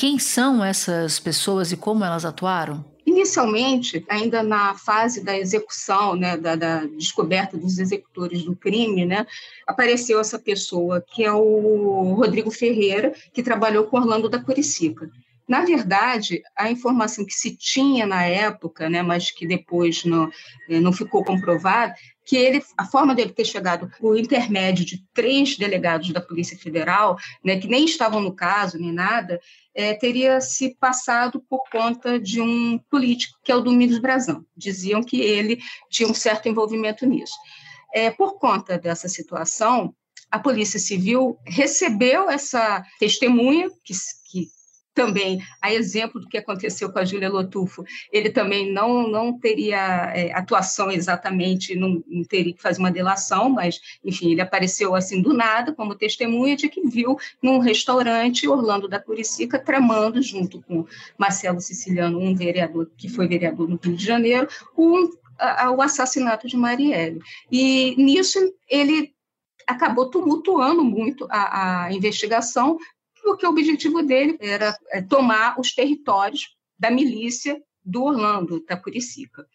quem 0.01 0.17
são 0.17 0.65
essas 0.65 1.19
pessoas 1.19 1.71
e 1.71 1.77
como 1.77 2.03
elas 2.03 2.25
atuaram? 2.25 2.83
Inicialmente, 3.05 4.03
ainda 4.09 4.41
na 4.41 4.73
fase 4.73 5.23
da 5.23 5.37
execução, 5.37 6.15
né, 6.15 6.35
da, 6.35 6.55
da, 6.55 6.87
descoberta 6.87 7.55
dos 7.55 7.77
executores 7.77 8.41
do 8.41 8.55
crime, 8.55 9.05
né, 9.05 9.27
apareceu 9.67 10.19
essa 10.19 10.39
pessoa, 10.39 11.05
que 11.07 11.23
é 11.23 11.31
o 11.31 12.13
Rodrigo 12.13 12.49
Ferreira, 12.49 13.13
que 13.31 13.43
trabalhou 13.43 13.83
com 13.83 13.97
Orlando 13.97 14.27
da 14.27 14.43
Curicica. 14.43 15.07
Na 15.47 15.63
verdade, 15.63 16.41
a 16.55 16.71
informação 16.71 17.23
que 17.23 17.33
se 17.33 17.55
tinha 17.55 18.07
na 18.07 18.23
época, 18.23 18.89
né, 18.89 19.03
mas 19.03 19.29
que 19.29 19.45
depois 19.45 20.03
não, 20.03 20.31
eh, 20.67 20.79
não 20.79 20.91
ficou 20.91 21.23
comprovada, 21.23 21.93
que 22.25 22.37
ele, 22.37 22.63
a 22.77 22.85
forma 22.85 23.15
dele 23.15 23.33
ter 23.33 23.45
chegado 23.45 23.89
por 23.99 24.17
intermédio 24.17 24.85
de 24.85 25.03
três 25.13 25.57
delegados 25.57 26.11
da 26.11 26.21
Polícia 26.21 26.57
Federal, 26.57 27.17
né, 27.43 27.59
que 27.59 27.67
nem 27.67 27.85
estavam 27.85 28.21
no 28.21 28.35
caso 28.35 28.77
nem 28.77 28.91
nada, 28.91 29.39
é, 29.73 29.93
teria 29.93 30.39
se 30.39 30.75
passado 30.79 31.43
por 31.49 31.63
conta 31.71 32.19
de 32.19 32.41
um 32.41 32.77
político 32.89 33.39
que 33.43 33.51
é 33.51 33.55
o 33.55 33.61
Domingos 33.61 33.99
Brazão. 33.99 34.45
Diziam 34.55 35.01
que 35.03 35.19
ele 35.19 35.59
tinha 35.89 36.09
um 36.09 36.13
certo 36.13 36.47
envolvimento 36.47 37.05
nisso. 37.05 37.35
É, 37.93 38.09
por 38.09 38.37
conta 38.37 38.77
dessa 38.77 39.09
situação, 39.09 39.93
a 40.29 40.39
Polícia 40.39 40.79
Civil 40.79 41.37
recebeu 41.45 42.29
essa 42.29 42.83
testemunha 42.99 43.69
que, 43.83 43.93
que 44.31 44.47
também, 44.93 45.41
a 45.61 45.73
exemplo 45.73 46.19
do 46.19 46.27
que 46.27 46.37
aconteceu 46.37 46.91
com 46.91 46.99
a 46.99 47.05
Júlia 47.05 47.29
Lotufo, 47.29 47.83
ele 48.11 48.29
também 48.29 48.71
não, 48.71 49.07
não 49.07 49.37
teria 49.39 50.11
é, 50.13 50.33
atuação 50.33 50.91
exatamente, 50.91 51.75
não, 51.75 52.03
não, 52.07 52.23
teria 52.23 52.53
que 52.53 52.61
fazer 52.61 52.79
uma 52.79 52.91
delação, 52.91 53.49
mas, 53.49 53.79
enfim, 54.03 54.31
ele 54.31 54.41
apareceu 54.41 54.93
assim 54.93 55.21
do 55.21 55.33
nada, 55.33 55.73
como 55.73 55.95
testemunha 55.95 56.55
de 56.55 56.67
que 56.67 56.81
viu 56.87 57.17
num 57.41 57.59
restaurante 57.59 58.47
Orlando 58.47 58.87
da 58.87 58.99
Curicica 58.99 59.57
tramando, 59.57 60.21
junto 60.21 60.61
com 60.61 60.85
Marcelo 61.17 61.61
Siciliano, 61.61 62.19
um 62.19 62.35
vereador 62.35 62.89
que 62.97 63.09
foi 63.09 63.27
vereador 63.27 63.69
no 63.69 63.79
Rio 63.81 63.95
de 63.95 64.05
Janeiro, 64.05 64.47
um, 64.77 65.09
a, 65.37 65.71
o 65.71 65.81
assassinato 65.81 66.47
de 66.47 66.57
Marielle. 66.57 67.21
E 67.51 67.95
nisso 67.97 68.39
ele 68.69 69.13
acabou 69.67 70.09
tumultuando 70.09 70.83
muito 70.83 71.25
a, 71.29 71.85
a 71.85 71.93
investigação, 71.93 72.77
porque 73.23 73.45
o 73.45 73.49
objetivo 73.49 74.01
dele 74.01 74.37
era 74.39 74.75
é, 74.89 75.01
tomar 75.01 75.59
os 75.59 75.73
territórios 75.73 76.55
da 76.77 76.89
milícia 76.89 77.61
do 77.83 78.03
Orlando, 78.03 78.63
da 78.65 78.77
Curicica. 78.77 79.45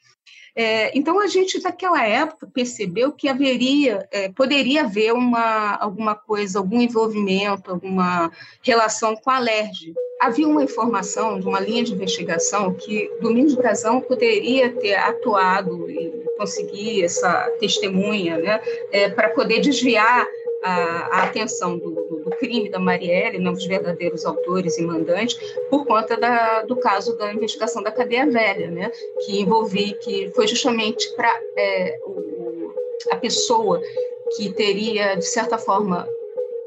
É, 0.59 0.97
então, 0.97 1.21
a 1.21 1.27
gente, 1.27 1.63
naquela 1.63 2.03
época, 2.03 2.49
percebeu 2.51 3.13
que 3.13 3.29
haveria, 3.29 4.09
é, 4.11 4.31
poderia 4.31 4.85
haver 4.85 5.13
uma, 5.13 5.77
alguma 5.77 6.15
coisa, 6.15 6.59
algum 6.59 6.81
envolvimento, 6.81 7.71
alguma 7.71 8.33
relação 8.63 9.15
com 9.15 9.31
a 9.31 9.39
LERJ. 9.39 9.93
Havia 10.19 10.49
uma 10.49 10.65
informação 10.65 11.39
de 11.39 11.47
uma 11.47 11.61
linha 11.61 11.85
de 11.85 11.93
investigação 11.93 12.73
que 12.73 13.11
Domingos 13.21 13.55
Brazão 13.55 14.01
poderia 14.01 14.73
ter 14.73 14.95
atuado 14.95 15.91
e 15.91 16.25
conseguir 16.39 17.05
essa 17.05 17.51
testemunha 17.61 18.39
né, 18.39 18.61
é, 18.91 19.11
para 19.11 19.29
poder 19.31 19.61
desviar 19.61 20.27
a, 20.65 21.19
a 21.19 21.23
atenção 21.25 21.79
do, 21.79 21.91
do, 21.91 22.16
crime 22.39 22.69
da 22.69 22.79
Marielle, 22.79 23.39
não 23.39 23.53
dos 23.53 23.67
verdadeiros 23.67 24.25
autores 24.25 24.79
e 24.79 24.83
mandantes, 24.83 25.37
por 25.71 25.87
conta 25.87 26.17
da, 26.17 26.63
do 26.63 26.77
caso 26.77 27.17
da 27.17 27.33
investigação 27.33 27.83
da 27.83 27.91
cadeia 27.91 28.27
velha, 28.27 28.71
né, 28.71 28.91
que 29.25 29.41
envolvia, 29.41 29.95
que 29.99 30.31
foi 30.35 30.47
justamente 30.47 31.09
para 31.15 31.41
é, 31.57 31.99
a 33.11 33.17
pessoa 33.17 33.81
que 34.37 34.53
teria, 34.53 35.15
de 35.15 35.27
certa 35.27 35.59
forma, 35.59 36.09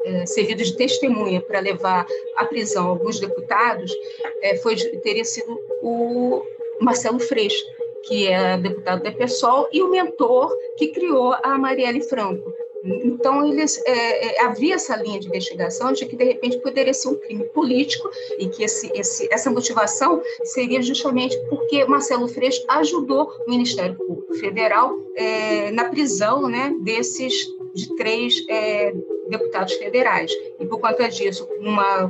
é, 0.06 0.26
servido 0.26 0.64
de 0.64 0.76
testemunha 0.76 1.42
para 1.42 1.60
levar 1.60 2.08
à 2.36 2.46
prisão 2.46 2.88
alguns 2.88 3.20
deputados, 3.20 3.94
é, 4.42 4.56
foi, 4.58 4.76
teria 4.76 5.26
sido 5.26 5.60
o 5.82 6.42
Marcelo 6.80 7.20
Freixo, 7.20 7.64
que 8.04 8.28
é 8.28 8.58
deputado 8.58 9.04
da 9.04 9.12
PSOL, 9.12 9.68
e 9.72 9.84
o 9.84 9.90
mentor 9.90 10.56
que 10.78 10.88
criou 10.88 11.36
a 11.44 11.58
Marielle 11.58 12.02
Franco, 12.02 12.54
então, 12.84 13.46
eles, 13.46 13.78
é, 13.86 14.28
é, 14.28 14.42
havia 14.42 14.76
essa 14.76 14.96
linha 14.96 15.20
de 15.20 15.28
investigação 15.28 15.92
de 15.92 16.06
que, 16.06 16.16
de 16.16 16.24
repente, 16.24 16.60
poderia 16.60 16.94
ser 16.94 17.10
um 17.10 17.16
crime 17.16 17.44
político 17.46 18.10
e 18.38 18.48
que 18.48 18.64
esse, 18.64 18.90
esse, 18.94 19.28
essa 19.32 19.52
motivação 19.52 20.22
seria 20.44 20.82
justamente 20.82 21.38
porque 21.50 21.84
Marcelo 21.86 22.28
Freixo 22.28 22.64
ajudou 22.68 23.32
o 23.46 23.50
Ministério 23.50 23.96
Público 23.96 24.34
Federal 24.36 24.96
é, 25.16 25.72
na 25.72 25.90
prisão 25.90 26.48
né, 26.48 26.74
desses 26.82 27.34
de 27.74 27.96
três 27.96 28.44
é, 28.50 28.94
deputados 29.30 29.74
federais. 29.74 30.32
E, 30.60 30.66
por 30.66 30.80
conta 30.80 31.08
disso, 31.10 31.48
uma 31.60 32.10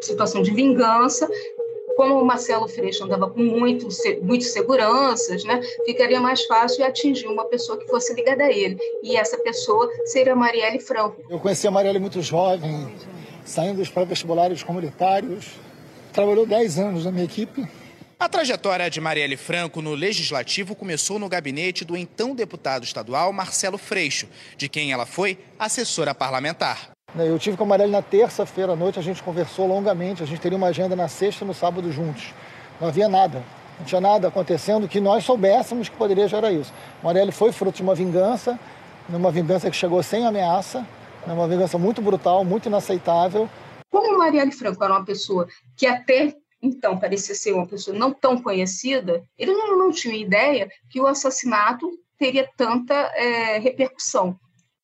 situação 0.00 0.42
de 0.42 0.52
vingança, 0.52 1.28
como 1.98 2.22
o 2.22 2.24
Marcelo 2.24 2.68
Freixo 2.68 3.02
andava 3.02 3.28
com 3.28 3.42
muito, 3.42 3.88
muitas 4.22 4.52
seguranças, 4.52 5.42
né, 5.42 5.60
ficaria 5.84 6.20
mais 6.20 6.44
fácil 6.44 6.84
atingir 6.84 7.26
uma 7.26 7.44
pessoa 7.46 7.76
que 7.76 7.88
fosse 7.88 8.14
ligada 8.14 8.44
a 8.44 8.52
ele. 8.52 8.78
E 9.02 9.16
essa 9.16 9.36
pessoa 9.38 9.90
seria 10.04 10.32
a 10.32 10.36
Marielle 10.36 10.78
Franco. 10.78 11.20
Eu 11.28 11.40
conheci 11.40 11.66
a 11.66 11.72
Marielle 11.72 11.98
muito 11.98 12.22
jovem, 12.22 12.88
saindo 13.44 13.78
dos 13.78 13.88
pré-vestibulares 13.88 14.62
comunitários. 14.62 15.46
Trabalhou 16.12 16.46
10 16.46 16.78
anos 16.78 17.04
na 17.04 17.10
minha 17.10 17.24
equipe. 17.24 17.66
A 18.16 18.28
trajetória 18.28 18.88
de 18.88 19.00
Marielle 19.00 19.36
Franco 19.36 19.82
no 19.82 19.92
Legislativo 19.94 20.76
começou 20.76 21.18
no 21.18 21.28
gabinete 21.28 21.84
do 21.84 21.96
então 21.96 22.32
deputado 22.32 22.84
estadual 22.84 23.32
Marcelo 23.32 23.76
Freixo, 23.76 24.28
de 24.56 24.68
quem 24.68 24.92
ela 24.92 25.04
foi 25.04 25.36
assessora 25.58 26.14
parlamentar. 26.14 26.97
Né, 27.14 27.28
eu 27.28 27.38
tive 27.38 27.56
com 27.56 27.64
a 27.64 27.66
Marielle 27.66 27.92
na 27.92 28.02
terça-feira 28.02 28.72
à 28.72 28.76
noite, 28.76 28.98
a 28.98 29.02
gente 29.02 29.22
conversou 29.22 29.66
longamente, 29.66 30.22
a 30.22 30.26
gente 30.26 30.40
teria 30.40 30.58
uma 30.58 30.68
agenda 30.68 30.94
na 30.94 31.08
sexta 31.08 31.44
e 31.44 31.46
no 31.46 31.54
sábado 31.54 31.90
juntos. 31.90 32.34
Não 32.80 32.88
havia 32.88 33.08
nada, 33.08 33.42
não 33.78 33.86
tinha 33.86 34.00
nada 34.00 34.28
acontecendo 34.28 34.86
que 34.86 35.00
nós 35.00 35.24
soubéssemos 35.24 35.88
que 35.88 35.96
poderia 35.96 36.28
gerar 36.28 36.52
isso. 36.52 36.72
Marielle 37.02 37.32
foi 37.32 37.50
fruto 37.50 37.76
de 37.76 37.82
uma 37.82 37.94
vingança, 37.94 38.58
uma 39.08 39.30
vingança 39.30 39.70
que 39.70 39.76
chegou 39.76 40.02
sem 40.02 40.26
ameaça, 40.26 40.86
uma 41.26 41.48
vingança 41.48 41.78
muito 41.78 42.02
brutal, 42.02 42.44
muito 42.44 42.66
inaceitável. 42.66 43.48
Como 43.90 44.18
Marielle 44.18 44.52
Franco 44.52 44.84
era 44.84 44.92
uma 44.92 45.04
pessoa 45.04 45.48
que 45.76 45.86
até 45.86 46.34
então 46.60 46.98
parecia 46.98 47.34
ser 47.34 47.52
uma 47.52 47.66
pessoa 47.66 47.96
não 47.96 48.12
tão 48.12 48.40
conhecida, 48.42 49.22
ele 49.38 49.52
não, 49.52 49.78
não 49.78 49.92
tinha 49.92 50.16
ideia 50.16 50.68
que 50.90 51.00
o 51.00 51.06
assassinato 51.06 51.88
teria 52.18 52.48
tanta 52.56 52.94
é, 52.94 53.58
repercussão. 53.58 54.38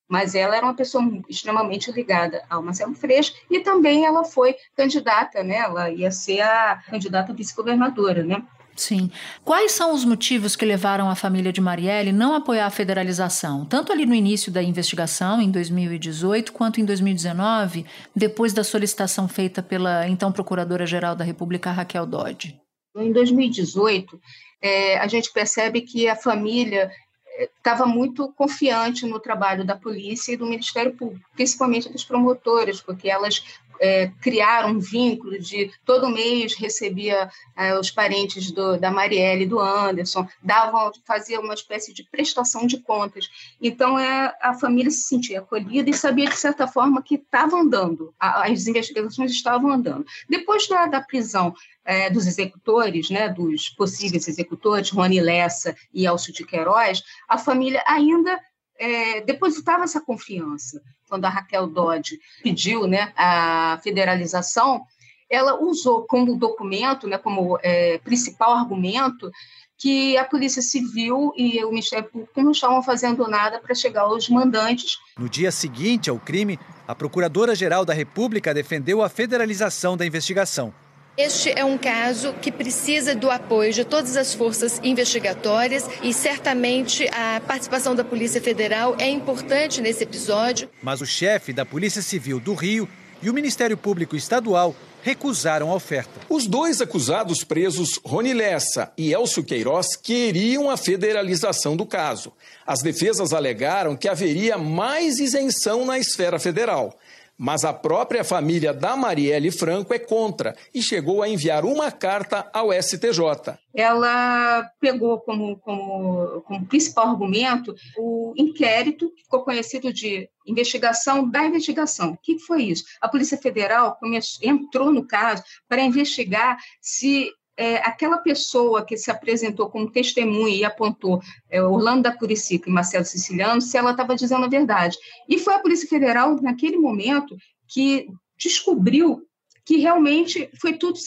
Mas 0.09 0.35
ela 0.35 0.57
era 0.57 0.67
uma 0.67 0.75
pessoa 0.75 1.03
extremamente 1.29 1.91
ligada 1.91 2.43
ao 2.49 2.63
Marcelo 2.63 2.95
Freixo 2.95 3.35
e 3.51 3.61
também 3.61 4.05
ela 4.05 4.25
foi 4.25 4.55
candidata, 4.77 5.43
né? 5.43 5.57
Ela 5.57 5.91
ia 5.91 6.11
ser 6.11 6.41
a 6.41 6.83
candidata 6.89 7.33
vice-governadora, 7.33 8.23
né? 8.23 8.45
Sim. 8.77 9.11
Quais 9.45 9.73
são 9.73 9.95
os 9.95 10.05
motivos 10.05 10.57
que 10.57 10.65
levaram 10.65 11.09
a 11.09 11.15
família 11.15 11.53
de 11.53 11.61
Marielle 11.61 12.13
não 12.13 12.35
apoiar 12.35 12.67
a 12.67 12.71
federalização, 12.71 13.65
tanto 13.65 13.93
ali 13.93 14.05
no 14.05 14.15
início 14.15 14.51
da 14.51 14.63
investigação, 14.63 15.41
em 15.41 15.51
2018, 15.51 16.53
quanto 16.53 16.81
em 16.81 16.85
2019, 16.85 17.87
depois 18.15 18.53
da 18.53 18.65
solicitação 18.65 19.29
feita 19.29 19.63
pela 19.63 20.09
então 20.09 20.33
Procuradora-Geral 20.33 21.15
da 21.15 21.25
República, 21.25 21.71
Raquel 21.71 22.05
Dodge? 22.05 22.61
Em 22.97 23.13
2018, 23.13 24.21
é, 24.61 24.99
a 24.99 25.07
gente 25.07 25.33
percebe 25.33 25.81
que 25.83 26.09
a 26.09 26.17
família 26.17 26.91
estava 27.39 27.87
muito 27.87 28.29
confiante 28.33 29.07
no 29.07 29.19
trabalho 29.19 29.65
da 29.65 29.77
polícia 29.77 30.33
e 30.33 30.37
do 30.37 30.47
Ministério 30.47 30.95
Público, 30.95 31.29
principalmente 31.35 31.89
dos 31.89 32.05
promotores, 32.05 32.81
porque 32.81 33.09
elas 33.09 33.45
é, 33.81 34.11
criaram 34.21 34.71
um 34.71 34.79
vínculo 34.79 35.39
de 35.39 35.71
todo 35.85 36.09
mês 36.09 36.55
recebia 36.55 37.31
é, 37.57 37.79
os 37.79 37.91
parentes 37.91 38.51
do, 38.51 38.79
da 38.79 38.91
Marielle 38.91 39.45
e 39.45 39.49
do 39.49 39.61
Anderson, 39.61 40.27
davam, 40.43 40.93
fazia 41.07 41.41
uma 41.41 41.55
espécie 41.55 41.93
de 41.93 42.05
prestação 42.05 42.67
de 42.67 42.79
contas. 42.79 43.29
Então 43.61 43.99
é, 43.99 44.35
a 44.41 44.55
família 44.55 44.91
se 44.91 45.03
sentia 45.03 45.41
acolhida 45.41 45.91
e 45.91 45.95
sabia 45.95 46.29
de 46.29 46.37
certa 46.37 46.67
forma 46.67 47.03
que 47.03 47.17
estava 47.17 47.57
andando, 47.57 48.15
as 48.19 48.67
investigações 48.67 49.31
estavam 49.31 49.71
andando. 49.71 50.05
Depois 50.29 50.67
da, 50.69 50.87
da 50.87 51.01
prisão 51.01 51.55
é, 51.85 52.09
dos 52.09 52.27
executores, 52.27 53.11
né, 53.11 53.29
dos 53.29 53.69
possíveis 53.69 54.27
executores, 54.27 54.91
Rony 54.91 55.21
Lessa 55.21 55.77
e 55.93 56.07
Elcio 56.07 56.33
de 56.33 56.45
Queiroz, 56.45 57.03
a 57.29 57.37
família 57.37 57.83
ainda 57.87 58.41
é, 58.79 59.21
depositava 59.21 59.85
essa 59.85 60.01
confiança. 60.01 60.83
Quando 61.09 61.25
a 61.25 61.29
Raquel 61.29 61.67
Dodge 61.67 62.19
pediu 62.43 62.87
né, 62.87 63.13
a 63.17 63.79
federalização, 63.83 64.85
ela 65.31 65.61
usou 65.61 66.07
como 66.07 66.37
documento, 66.37 67.07
né, 67.07 67.19
como 67.19 67.59
é, 67.63 67.99
principal 67.99 68.53
argumento, 68.53 69.31
que 69.77 70.17
a 70.17 70.25
Polícia 70.25 70.63
Civil 70.63 71.33
e 71.37 71.63
o 71.65 71.71
Ministério 71.71 72.09
Público 72.09 72.43
não 72.43 72.53
estavam 72.53 72.83
fazendo 72.83 73.27
nada 73.29 73.59
para 73.59 73.75
chegar 73.75 74.03
aos 74.03 74.29
mandantes. 74.29 74.97
No 75.19 75.29
dia 75.29 75.51
seguinte 75.51 76.09
ao 76.09 76.19
crime, 76.19 76.59
a 76.87 76.95
Procuradora-Geral 76.95 77.85
da 77.85 77.93
República 77.93 78.55
defendeu 78.55 79.03
a 79.03 79.09
federalização 79.09 79.97
da 79.97 80.07
investigação. 80.07 80.73
Este 81.17 81.53
é 81.57 81.65
um 81.65 81.79
caso 81.79 82.33
que 82.43 82.51
precisa 82.51 83.15
do 83.15 83.31
apoio 83.31 83.73
de 83.73 83.85
todas 83.85 84.17
as 84.17 84.35
forças 84.35 84.81
investigatórias 84.83 85.89
e 86.03 86.13
certamente 86.13 87.09
a 87.13 87.41
participação 87.47 87.95
da 87.95 88.03
Polícia 88.03 88.41
Federal 88.41 88.97
é 88.99 89.09
importante 89.09 89.81
nesse 89.81 90.03
episódio. 90.03 90.69
Mas 90.83 91.01
o 91.01 91.07
chefe 91.07 91.53
da 91.53 91.65
Polícia 91.65 92.03
Civil 92.03 92.41
do 92.41 92.53
Rio 92.53 92.89
e 93.23 93.31
o 93.31 93.35
Ministério 93.35 93.77
Público 93.77 94.17
Estadual 94.17 94.75
recusaram 95.05 95.71
a 95.71 95.75
oferta. 95.75 96.21
Os 96.29 96.49
dois 96.49 96.81
acusados 96.81 97.45
presos, 97.45 98.01
Rony 98.05 98.35
Lessa 98.35 98.93
e 98.99 99.13
Elcio 99.13 99.45
Queiroz, 99.45 99.95
queriam 99.95 100.69
a 100.69 100.77
federalização 100.77 101.77
do 101.77 101.87
caso. 101.87 102.33
As 102.67 102.83
defesas 102.83 103.33
alegaram 103.33 103.97
que 103.97 104.09
haveria 104.09 104.59
mais 104.59 105.21
isenção 105.21 105.85
na 105.85 105.97
esfera 105.97 106.41
federal. 106.41 106.99
Mas 107.37 107.65
a 107.65 107.73
própria 107.73 108.23
família 108.23 108.73
da 108.73 108.97
Marielle 108.97 109.51
Franco 109.51 109.93
é 109.93 109.99
contra 109.99 110.57
e 110.73 110.81
chegou 110.81 111.23
a 111.23 111.29
enviar 111.29 111.65
uma 111.65 111.91
carta 111.91 112.49
ao 112.53 112.73
STJ. 112.73 113.59
Ela 113.75 114.71
pegou 114.81 115.21
como, 115.21 115.57
como, 115.59 116.43
como 116.43 116.67
principal 116.67 117.09
argumento 117.09 117.75
o 117.97 118.33
inquérito, 118.37 119.11
que 119.11 119.25
ficou 119.25 119.43
conhecido 119.43 119.93
de 119.93 120.29
investigação 120.47 121.29
da 121.29 121.45
investigação. 121.45 122.13
O 122.13 122.19
que 122.23 122.39
foi 122.39 122.65
isso? 122.65 122.85
A 123.01 123.09
Polícia 123.09 123.37
Federal 123.37 123.99
entrou 124.43 124.93
no 124.93 125.07
caso 125.07 125.43
para 125.69 125.83
investigar 125.83 126.57
se 126.81 127.31
é, 127.57 127.77
aquela 127.77 128.19
pessoa 128.19 128.85
que 128.85 128.97
se 128.97 129.11
apresentou 129.11 129.69
como 129.71 129.91
testemunha 129.91 130.55
e 130.55 130.65
apontou 130.65 131.21
é, 131.51 131.63
Orlando 131.63 132.03
da 132.03 132.17
Curicica 132.17 132.69
e 132.69 132.73
Marcelo 132.73 133.05
Siciliano, 133.05 133.61
se 133.61 133.77
ela 133.77 133.93
estava 133.93 134.17
dizendo 134.17 134.45
a 134.45 134.49
verdade. 134.49 134.97
E 135.29 135.39
foi 135.39 135.55
a 135.55 135.61
Polícia 135.61 135.89
Federal, 135.89 136.41
naquele 136.43 136.77
momento, 136.77 137.37
que 137.69 138.09
descobriu 138.39 139.23
que 139.65 139.77
realmente 139.79 140.51
foi 140.61 140.75
tudo, 140.75 140.99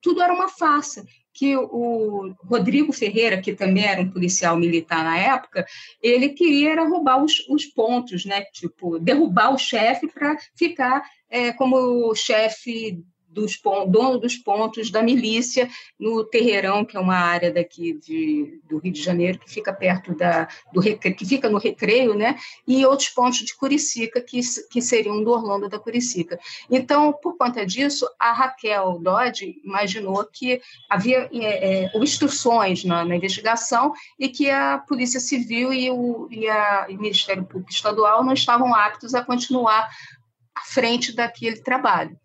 tudo 0.00 0.22
era 0.22 0.32
uma 0.32 0.48
farsa, 0.48 1.04
que 1.32 1.56
o 1.56 2.34
Rodrigo 2.44 2.92
Ferreira, 2.92 3.40
que 3.40 3.54
também 3.54 3.84
era 3.84 4.00
um 4.02 4.10
policial 4.10 4.56
militar 4.56 5.04
na 5.04 5.16
época, 5.16 5.64
ele 6.02 6.30
queria 6.30 6.82
roubar 6.84 7.22
os, 7.22 7.46
os 7.48 7.64
pontos, 7.66 8.24
né? 8.24 8.42
Tipo, 8.52 8.98
derrubar 8.98 9.54
o 9.54 9.58
chefe 9.58 10.08
para 10.08 10.36
ficar 10.56 11.02
é, 11.30 11.52
como 11.52 12.14
chefe 12.14 13.02
dos 13.30 13.60
dono 13.88 14.18
dos 14.18 14.36
pontos 14.36 14.90
da 14.90 15.02
milícia 15.02 15.68
no 15.98 16.24
Terreirão, 16.24 16.84
que 16.84 16.96
é 16.96 17.00
uma 17.00 17.16
área 17.16 17.52
daqui 17.52 17.94
de, 17.94 18.60
do 18.68 18.78
Rio 18.78 18.92
de 18.92 19.02
Janeiro 19.02 19.38
que 19.38 19.50
fica 19.50 19.72
perto 19.72 20.14
da 20.14 20.48
do 20.72 20.80
que 20.82 21.24
fica 21.24 21.48
no 21.48 21.58
Recreio, 21.58 22.14
né? 22.14 22.36
E 22.66 22.84
outros 22.84 23.08
pontos 23.08 23.38
de 23.38 23.54
Curicica 23.54 24.20
que 24.20 24.40
que 24.70 24.82
seriam 24.82 25.22
do 25.22 25.30
Orlando 25.30 25.68
da 25.68 25.78
Curicica. 25.78 26.38
Então, 26.68 27.12
por 27.12 27.36
conta 27.36 27.64
disso, 27.64 28.08
a 28.18 28.32
Raquel 28.32 28.98
Dodge 29.00 29.60
imaginou 29.64 30.24
que 30.24 30.60
havia 30.88 31.28
é, 31.32 31.84
é, 31.84 31.98
instruções 31.98 32.84
na, 32.84 33.04
na, 33.04 33.16
investigação 33.16 33.92
e 34.18 34.28
que 34.28 34.50
a 34.50 34.78
Polícia 34.78 35.20
Civil 35.20 35.72
e 35.72 35.90
o, 35.90 36.28
e 36.30 36.48
a, 36.48 36.86
e 36.88 36.96
o 36.96 37.00
Ministério 37.00 37.44
Público 37.44 37.70
Estadual 37.70 38.24
não 38.24 38.32
estavam 38.32 38.74
aptos 38.74 39.14
a 39.14 39.24
continuar 39.24 39.88
à 40.54 40.60
frente 40.62 41.14
daquele 41.14 41.60
trabalho 41.60 42.18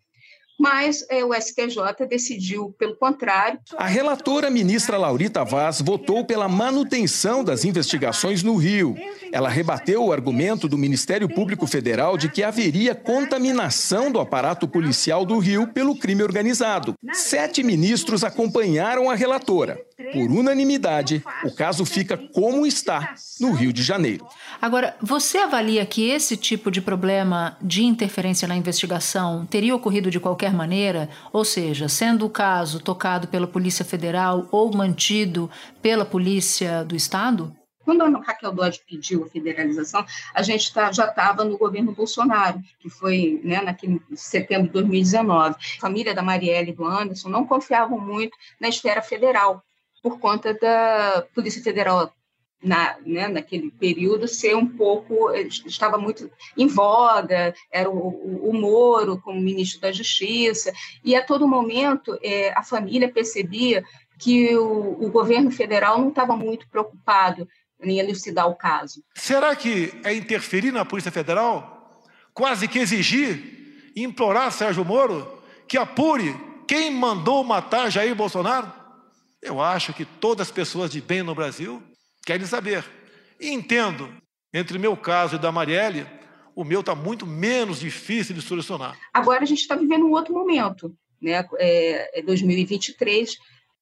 mas 0.58 1.04
é, 1.10 1.24
o 1.24 1.34
STJ 1.34 2.06
decidiu 2.08 2.74
pelo 2.78 2.96
contrário. 2.96 3.58
A 3.76 3.86
relatora 3.86 4.50
ministra 4.50 4.96
Laurita 4.96 5.44
Vaz 5.44 5.80
votou 5.80 6.24
pela 6.24 6.48
manutenção 6.48 7.44
das 7.44 7.64
investigações 7.64 8.42
no 8.42 8.56
Rio. 8.56 8.96
Ela 9.32 9.48
rebateu 9.48 10.04
o 10.04 10.12
argumento 10.12 10.68
do 10.68 10.78
Ministério 10.78 11.28
Público 11.28 11.66
Federal 11.66 12.16
de 12.16 12.28
que 12.28 12.42
haveria 12.42 12.94
contaminação 12.94 14.10
do 14.10 14.20
aparato 14.20 14.66
policial 14.66 15.24
do 15.24 15.38
Rio 15.38 15.66
pelo 15.68 15.96
crime 15.96 16.22
organizado. 16.22 16.94
Sete 17.12 17.62
ministros 17.62 18.24
acompanharam 18.24 19.10
a 19.10 19.14
relatora. 19.14 19.78
Por 19.96 20.30
unanimidade, 20.30 21.24
o 21.42 21.50
caso 21.50 21.86
fica 21.86 22.18
como 22.18 22.66
está 22.66 23.14
no 23.40 23.52
Rio 23.52 23.72
de 23.72 23.82
Janeiro. 23.82 24.26
Agora, 24.60 24.94
você 25.00 25.38
avalia 25.38 25.86
que 25.86 26.10
esse 26.10 26.36
tipo 26.36 26.70
de 26.70 26.82
problema 26.82 27.56
de 27.62 27.82
interferência 27.82 28.46
na 28.46 28.54
investigação 28.54 29.46
teria 29.46 29.74
ocorrido 29.74 30.10
de 30.10 30.20
qualquer 30.20 30.52
maneira? 30.52 31.08
Ou 31.32 31.46
seja, 31.46 31.88
sendo 31.88 32.26
o 32.26 32.30
caso 32.30 32.78
tocado 32.78 33.26
pela 33.28 33.46
Polícia 33.46 33.86
Federal 33.86 34.46
ou 34.50 34.70
mantido 34.76 35.50
pela 35.80 36.04
Polícia 36.04 36.84
do 36.84 36.94
Estado? 36.94 37.56
Quando 37.82 38.02
a 38.02 38.20
Raquel 38.20 38.52
Dodge 38.52 38.82
pediu 38.86 39.24
a 39.24 39.28
federalização, 39.28 40.04
a 40.34 40.42
gente 40.42 40.74
tá, 40.74 40.92
já 40.92 41.06
estava 41.06 41.42
no 41.42 41.56
governo 41.56 41.92
Bolsonaro, 41.92 42.60
que 42.80 42.90
foi 42.90 43.40
né, 43.42 43.62
naquele 43.62 44.02
setembro 44.14 44.66
de 44.66 44.72
2019. 44.72 45.54
A 45.54 45.80
família 45.80 46.12
da 46.12 46.20
Marielle 46.20 46.72
e 46.72 46.74
do 46.74 46.84
Anderson 46.84 47.30
não 47.30 47.46
confiavam 47.46 47.98
muito 47.98 48.36
na 48.60 48.68
esfera 48.68 49.00
federal, 49.00 49.62
por 50.06 50.20
conta 50.20 50.54
da 50.54 51.26
Polícia 51.34 51.60
Federal 51.60 52.12
na, 52.62 52.96
né, 53.04 53.26
naquele 53.26 53.72
período 53.72 54.28
ser 54.28 54.54
um 54.54 54.64
pouco 54.64 55.34
estava 55.34 55.98
muito 55.98 56.30
em 56.56 56.68
voga 56.68 57.52
era 57.72 57.90
o, 57.90 58.48
o, 58.48 58.52
Moro 58.52 59.20
como 59.20 59.40
ministro 59.40 59.80
da 59.80 59.90
Justiça 59.90 60.72
e 61.04 61.16
a 61.16 61.24
todo 61.24 61.48
momento 61.48 62.16
é, 62.22 62.52
a 62.56 62.62
família 62.62 63.12
percebia 63.12 63.82
que 64.16 64.56
o, 64.56 65.04
o 65.04 65.10
governo 65.10 65.50
federal 65.50 65.98
não 65.98 66.10
estava 66.10 66.36
muito 66.36 66.68
preocupado 66.68 67.48
em 67.82 67.98
elucidar 67.98 68.48
o 68.48 68.54
caso. 68.54 69.02
Será 69.12 69.56
que 69.56 69.92
é 70.04 70.14
interferir 70.14 70.70
na 70.70 70.84
Polícia 70.84 71.10
Federal? 71.10 72.00
Quase 72.32 72.68
que 72.68 72.78
exigir, 72.78 73.92
implorar 73.96 74.52
Sérgio 74.52 74.84
Moro 74.84 75.42
que 75.66 75.76
apure 75.76 76.32
quem 76.66 76.92
mandou 76.92 77.42
matar 77.42 77.90
Jair 77.90 78.14
Bolsonaro? 78.14 78.75
Eu 79.42 79.60
acho 79.60 79.92
que 79.92 80.04
todas 80.04 80.48
as 80.48 80.52
pessoas 80.52 80.90
de 80.90 81.00
bem 81.00 81.22
no 81.22 81.34
Brasil 81.34 81.82
querem 82.24 82.46
saber. 82.46 82.84
E 83.38 83.50
entendo, 83.50 84.12
entre 84.52 84.78
meu 84.78 84.96
caso 84.96 85.36
e 85.36 85.38
da 85.38 85.52
Marielle, 85.52 86.06
o 86.54 86.64
meu 86.64 86.80
está 86.80 86.94
muito 86.94 87.26
menos 87.26 87.80
difícil 87.80 88.34
de 88.34 88.40
solucionar. 88.40 88.96
Agora 89.12 89.42
a 89.42 89.46
gente 89.46 89.60
está 89.60 89.76
vivendo 89.76 90.06
um 90.06 90.12
outro 90.12 90.32
momento, 90.32 90.94
né? 91.20 91.46
É, 91.58 92.20
é 92.20 92.22
2023, 92.22 93.36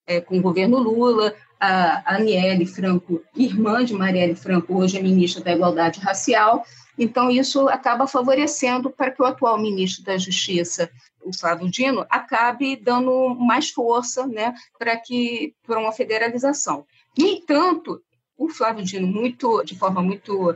é, 0.06 0.20
com 0.20 0.38
o 0.38 0.42
governo 0.42 0.78
Lula, 0.78 1.34
a 1.60 2.16
Aniele 2.16 2.66
Franco, 2.66 3.22
irmã 3.34 3.84
de 3.84 3.94
Marielle 3.94 4.34
Franco, 4.34 4.76
hoje 4.76 4.98
é 4.98 5.02
ministra 5.02 5.42
da 5.42 5.52
Igualdade 5.52 6.00
Racial, 6.00 6.64
Então, 6.98 7.30
isso 7.30 7.68
acaba 7.68 8.06
favorecendo 8.06 8.88
para 8.90 9.10
que 9.10 9.20
o 9.20 9.24
atual 9.24 9.58
ministro 9.58 10.04
da 10.04 10.16
Justiça, 10.16 10.90
o 11.24 11.32
Flávio 11.32 11.70
Dino, 11.70 12.06
acabe 12.10 12.76
dando 12.76 13.34
mais 13.34 13.70
força 13.70 14.26
né, 14.26 14.54
para 14.78 14.96
que 14.96 15.54
para 15.66 15.80
uma 15.80 15.92
federalização. 15.92 16.86
No 17.18 17.26
entanto, 17.26 18.02
o 18.36 18.48
Flávio 18.48 18.84
Dino, 18.84 19.06
muito, 19.06 19.62
de 19.64 19.76
forma 19.78 20.02
muito 20.02 20.54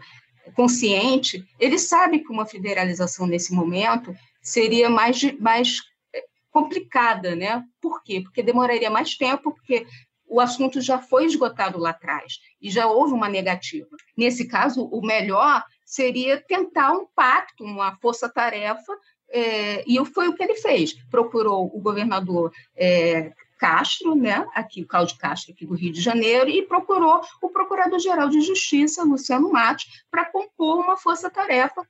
consciente, 0.55 1.45
ele 1.59 1.79
sabe 1.79 2.21
que 2.21 2.33
uma 2.33 2.47
federalização 2.47 3.27
nesse 3.27 3.53
momento 3.53 4.15
seria 4.43 4.89
mais, 4.89 5.21
mais 5.39 5.77
eh, 6.15 6.25
complicada, 6.51 7.37
né? 7.37 7.63
Por 7.81 8.03
quê? 8.03 8.21
Porque 8.23 8.43
demoraria 8.43 8.91
mais 8.91 9.17
tempo, 9.17 9.53
porque 9.53 9.87
o 10.27 10.41
assunto 10.41 10.81
já 10.81 10.99
foi 10.99 11.25
esgotado 11.25 11.79
lá 11.79 11.91
atrás 11.91 12.39
e 12.61 12.71
já 12.71 12.87
houve 12.87 13.13
uma 13.13 13.29
negativa. 13.29 13.89
Nesse 14.17 14.47
caso, 14.47 14.85
o 14.85 15.01
melhor 15.05 15.65
seria 15.85 16.39
tentar 16.39 16.93
um 16.93 17.07
pacto, 17.15 17.65
uma 17.65 17.97
força-tarefa, 17.97 18.93
é, 19.31 19.85
e 19.87 20.03
foi 20.07 20.29
o 20.29 20.35
que 20.35 20.43
ele 20.43 20.57
fez. 20.57 20.95
Procurou 21.11 21.71
o 21.73 21.81
governador 21.81 22.53
é, 22.77 23.33
Castro, 23.59 24.15
né, 24.15 24.47
aqui 24.55 24.83
o 24.83 24.87
Cláudio 24.87 25.17
Castro, 25.19 25.53
aqui 25.53 25.67
do 25.67 25.75
Rio 25.75 25.93
de 25.93 26.01
Janeiro, 26.01 26.49
e 26.49 26.63
procurou 26.63 27.21
o 27.43 27.51
Procurador-Geral 27.51 28.29
de 28.29 28.41
Justiça, 28.41 29.03
Luciano 29.03 29.51
Matos, 29.51 30.05
para 30.11 30.25
compor 30.25 30.79
uma 30.79 30.97
força-tarefa 30.97 31.83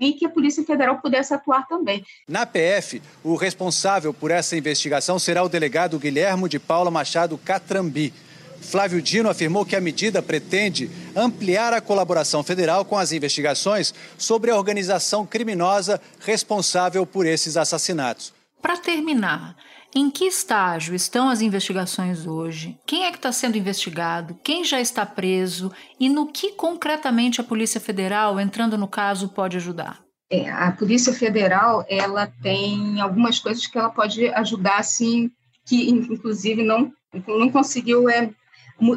em 0.00 0.12
que 0.12 0.24
a 0.24 0.28
Polícia 0.28 0.62
Federal 0.62 0.98
pudesse 0.98 1.34
atuar 1.34 1.66
também. 1.66 2.04
Na 2.28 2.46
PF, 2.46 3.02
o 3.24 3.34
responsável 3.34 4.14
por 4.14 4.30
essa 4.30 4.56
investigação 4.56 5.18
será 5.18 5.42
o 5.42 5.48
delegado 5.48 5.98
Guilhermo 5.98 6.48
de 6.48 6.60
Paula 6.60 6.90
Machado 6.90 7.36
Catrambi. 7.36 8.14
Flávio 8.60 9.02
Dino 9.02 9.28
afirmou 9.28 9.64
que 9.64 9.74
a 9.74 9.80
medida 9.80 10.22
pretende 10.22 10.88
ampliar 11.14 11.72
a 11.72 11.80
colaboração 11.80 12.42
federal 12.42 12.84
com 12.84 12.96
as 12.96 13.12
investigações 13.12 13.94
sobre 14.16 14.50
a 14.50 14.56
organização 14.56 15.26
criminosa 15.26 16.00
responsável 16.20 17.04
por 17.06 17.26
esses 17.26 17.56
assassinatos. 17.56 18.32
Para 18.60 18.76
terminar, 18.76 19.56
em 19.94 20.10
que 20.10 20.26
estágio 20.26 20.94
estão 20.94 21.28
as 21.28 21.40
investigações 21.40 22.26
hoje? 22.26 22.78
Quem 22.86 23.04
é 23.04 23.10
que 23.10 23.16
está 23.16 23.32
sendo 23.32 23.56
investigado? 23.56 24.38
Quem 24.44 24.64
já 24.64 24.80
está 24.80 25.06
preso? 25.06 25.72
E 25.98 26.08
no 26.08 26.26
que 26.30 26.52
concretamente 26.52 27.40
a 27.40 27.44
Polícia 27.44 27.80
Federal, 27.80 28.38
entrando 28.38 28.76
no 28.76 28.86
caso, 28.86 29.30
pode 29.30 29.56
ajudar? 29.56 30.00
É, 30.30 30.50
a 30.50 30.70
Polícia 30.72 31.12
Federal 31.12 31.86
ela 31.88 32.26
tem 32.42 33.00
algumas 33.00 33.38
coisas 33.38 33.66
que 33.66 33.78
ela 33.78 33.88
pode 33.88 34.28
ajudar, 34.28 34.78
assim, 34.78 35.30
que 35.64 35.88
inclusive 35.88 36.62
não, 36.62 36.92
não 37.26 37.50
conseguiu 37.50 38.10
é, 38.10 38.30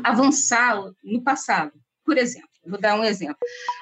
avançar 0.04 0.78
no 1.04 1.22
passado. 1.22 1.72
Por 2.06 2.18
exemplo, 2.18 2.50
vou 2.66 2.80
dar 2.80 3.00
um 3.00 3.04
exemplo. 3.04 3.38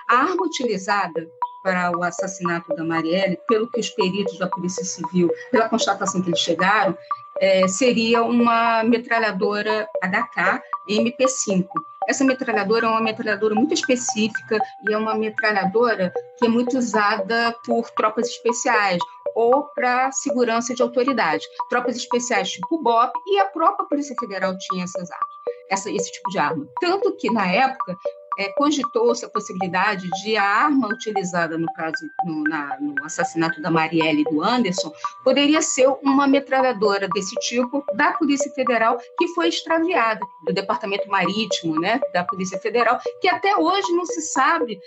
A 0.10 0.18
arma 0.18 0.44
utilizada 0.44 1.28
para 1.64 1.92
o 1.98 2.04
assassinato 2.04 2.74
da 2.76 2.84
Marielle, 2.84 3.38
pelo 3.48 3.70
que 3.70 3.80
os 3.80 3.90
peritos 3.90 4.38
da 4.38 4.48
Polícia 4.48 4.84
Civil, 4.84 5.30
pela 5.52 5.68
constatação 5.68 6.22
que 6.22 6.30
eles 6.30 6.40
chegaram, 6.40 6.98
é, 7.40 7.68
seria 7.68 8.24
uma 8.24 8.84
metralhadora 8.84 9.88
HK 10.04 10.62
MP5. 10.90 11.68
Essa 12.08 12.24
metralhadora 12.24 12.88
é 12.88 12.90
uma 12.90 13.02
metralhadora 13.02 13.54
muito 13.54 13.74
específica 13.74 14.58
e 14.88 14.94
é 14.94 14.98
uma 14.98 15.16
metralhadora 15.16 16.12
que 16.38 16.46
é 16.46 16.50
muito 16.50 16.78
usada 16.78 17.56
por 17.66 17.90
tropas 17.92 18.28
especiais 18.28 19.00
ou 19.36 19.66
para 19.76 20.12
segurança 20.12 20.74
de 20.74 20.82
autoridade. 20.82 21.46
Tropas 21.70 21.96
especiais 21.96 22.50
tipo 22.50 22.82
BOP 22.82 23.14
e 23.28 23.40
a 23.40 23.46
própria 23.46 23.88
Polícia 23.88 24.16
Federal 24.20 24.58
tinha 24.58 24.86
essas 24.86 25.10
armas, 25.12 25.36
essa, 25.70 25.90
esse 25.92 26.12
tipo 26.12 26.30
de 26.30 26.38
arma. 26.38 26.68
Tanto 26.80 27.16
que, 27.18 27.32
na 27.32 27.48
época, 27.48 27.98
é, 28.40 28.50
cogitou-se 28.54 29.26
a 29.26 29.30
possibilidade 29.30 30.08
de 30.24 30.38
a 30.38 30.44
arma 30.44 30.88
utilizada 30.88 31.58
no 31.58 31.68
caso 31.74 32.10
no, 32.24 32.44
na, 32.44 32.80
no, 32.80 32.96
assassinato 33.04 33.62
da 33.62 33.70
Marielle 33.70 34.22
e 34.22 34.24
do 34.24 34.42
Anderson 34.42 34.94
poderia 35.26 35.62
ser 35.62 35.88
uma 36.02 36.26
metralhadora 36.26 37.10
desse 37.10 37.36
tipo 37.42 37.84
da 37.96 38.14
Polícia 38.14 38.50
Federal 38.54 38.98
que 39.18 39.28
foi 39.30 39.50
extraviada 39.50 40.22
do 40.48 40.54
Departamento 40.54 41.10
Marítimo, 41.10 41.78
né, 41.82 42.00
da 42.14 42.24
Polícia 42.24 42.58
Federal, 42.60 42.98
que 43.20 43.28
até 43.28 43.58
hoje 43.58 43.92
não 43.92 44.06
se 44.06 44.22
sabe 44.22 44.80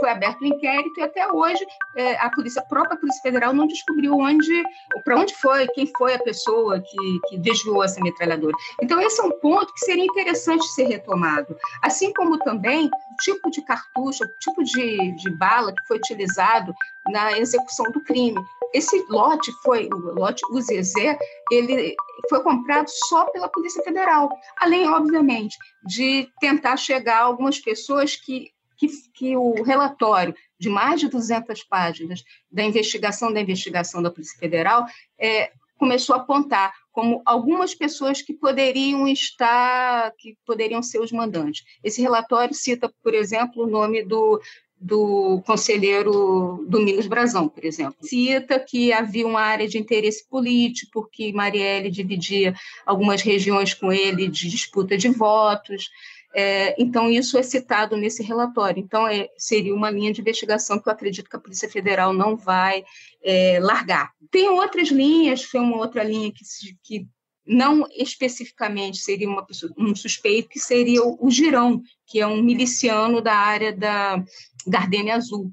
foi 0.00 0.10
aberto 0.10 0.40
o 0.40 0.44
um 0.44 0.48
inquérito 0.48 0.98
e 0.98 1.02
até 1.02 1.30
hoje 1.30 1.64
é, 1.96 2.16
a 2.16 2.30
polícia, 2.30 2.60
a 2.60 2.64
própria 2.64 2.98
Polícia 2.98 3.22
Federal 3.22 3.52
não 3.52 3.66
descobriu 3.66 4.14
onde, 4.14 4.62
para 5.04 5.18
onde 5.18 5.34
foi, 5.36 5.66
quem 5.68 5.90
foi 5.96 6.14
a 6.14 6.18
pessoa 6.18 6.80
que, 6.80 7.20
que 7.28 7.38
desviou 7.38 7.82
essa 7.82 8.00
metralhadora. 8.00 8.54
Então 8.82 9.00
esse 9.00 9.20
é 9.20 9.24
um 9.24 9.38
ponto 9.40 9.72
que 9.72 9.80
seria 9.80 10.04
interessante 10.04 10.66
ser 10.68 10.84
retomado, 10.84 11.56
assim 11.82 12.12
como 12.12 12.38
também 12.38 12.86
o 12.86 13.16
tipo 13.22 13.50
de 13.50 13.62
cartucho, 13.62 14.24
o 14.24 14.38
tipo 14.40 14.64
de, 14.64 15.12
de 15.16 15.30
bala 15.36 15.72
que 15.72 15.86
foi 15.86 15.98
utilizado 15.98 16.74
na 17.10 17.38
execução 17.38 17.90
do 17.92 18.00
crime. 18.00 18.40
Esse 18.72 19.04
lote 19.08 19.52
foi, 19.62 19.88
o 19.92 20.14
lote 20.14 20.42
UZZ, 20.50 20.94
ele 21.52 21.94
foi 22.28 22.42
comprado 22.42 22.88
só 22.88 23.26
pela 23.26 23.48
Polícia 23.48 23.82
Federal, 23.84 24.28
além, 24.56 24.88
obviamente, 24.88 25.56
de 25.86 26.28
tentar 26.40 26.76
chegar 26.76 27.18
a 27.18 27.24
algumas 27.24 27.60
pessoas 27.60 28.16
que 28.16 28.53
que, 28.88 29.10
que 29.12 29.36
o 29.36 29.62
relatório 29.62 30.34
de 30.58 30.68
mais 30.68 31.00
de 31.00 31.08
200 31.08 31.62
páginas 31.64 32.22
da 32.50 32.62
investigação 32.62 33.32
da 33.32 33.40
investigação 33.40 34.02
da 34.02 34.10
Polícia 34.10 34.38
Federal 34.38 34.86
é, 35.18 35.52
começou 35.76 36.14
a 36.14 36.18
apontar 36.18 36.72
como 36.92 37.20
algumas 37.24 37.74
pessoas 37.74 38.22
que 38.22 38.32
poderiam 38.32 39.06
estar, 39.08 40.12
que 40.16 40.36
poderiam 40.46 40.82
ser 40.82 41.00
os 41.00 41.10
mandantes. 41.10 41.64
Esse 41.82 42.00
relatório 42.00 42.54
cita, 42.54 42.92
por 43.02 43.14
exemplo, 43.14 43.64
o 43.64 43.66
nome 43.66 44.04
do, 44.04 44.40
do 44.80 45.42
conselheiro 45.46 46.64
Domingos 46.68 47.06
Brazão, 47.06 47.48
por 47.48 47.64
exemplo. 47.64 47.96
Cita 48.02 48.60
que 48.60 48.92
havia 48.92 49.26
uma 49.26 49.40
área 49.40 49.66
de 49.66 49.78
interesse 49.78 50.28
político, 50.28 51.08
que 51.10 51.32
Marielle 51.32 51.90
dividia 51.90 52.54
algumas 52.86 53.22
regiões 53.22 53.74
com 53.74 53.92
ele 53.92 54.28
de 54.28 54.48
disputa 54.48 54.96
de 54.96 55.08
votos. 55.08 55.90
É, 56.36 56.74
então, 56.82 57.08
isso 57.08 57.38
é 57.38 57.42
citado 57.44 57.96
nesse 57.96 58.22
relatório. 58.22 58.82
Então, 58.82 59.06
é, 59.06 59.28
seria 59.38 59.74
uma 59.74 59.88
linha 59.88 60.12
de 60.12 60.20
investigação 60.20 60.80
que 60.80 60.88
eu 60.88 60.92
acredito 60.92 61.30
que 61.30 61.36
a 61.36 61.40
Polícia 61.40 61.68
Federal 61.70 62.12
não 62.12 62.36
vai 62.36 62.84
é, 63.22 63.60
largar. 63.60 64.12
Tem 64.32 64.48
outras 64.48 64.88
linhas, 64.88 65.44
foi 65.44 65.60
uma 65.60 65.76
outra 65.76 66.02
linha 66.02 66.32
que, 66.32 66.42
que 66.82 67.06
não 67.46 67.86
especificamente 67.92 68.98
seria 68.98 69.28
uma 69.28 69.46
pessoa, 69.46 69.72
um 69.78 69.94
suspeito, 69.94 70.48
que 70.48 70.58
seria 70.58 71.02
o, 71.04 71.30
Girão, 71.30 71.80
que 72.06 72.20
é 72.20 72.26
um 72.26 72.42
miliciano 72.42 73.20
da 73.20 73.34
área 73.34 73.72
da 73.72 74.24
Gardenia 74.66 75.14
Azul. 75.14 75.52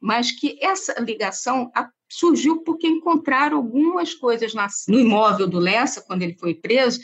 Mas 0.00 0.30
que 0.30 0.58
essa 0.62 1.00
ligação 1.00 1.72
surgiu 2.08 2.62
porque 2.62 2.86
encontraram 2.86 3.56
algumas 3.56 4.14
coisas 4.14 4.54
na, 4.54 4.68
no 4.86 5.00
imóvel 5.00 5.48
do 5.48 5.58
Lessa, 5.58 6.02
quando 6.02 6.22
ele 6.22 6.36
foi 6.38 6.54
preso, 6.54 7.00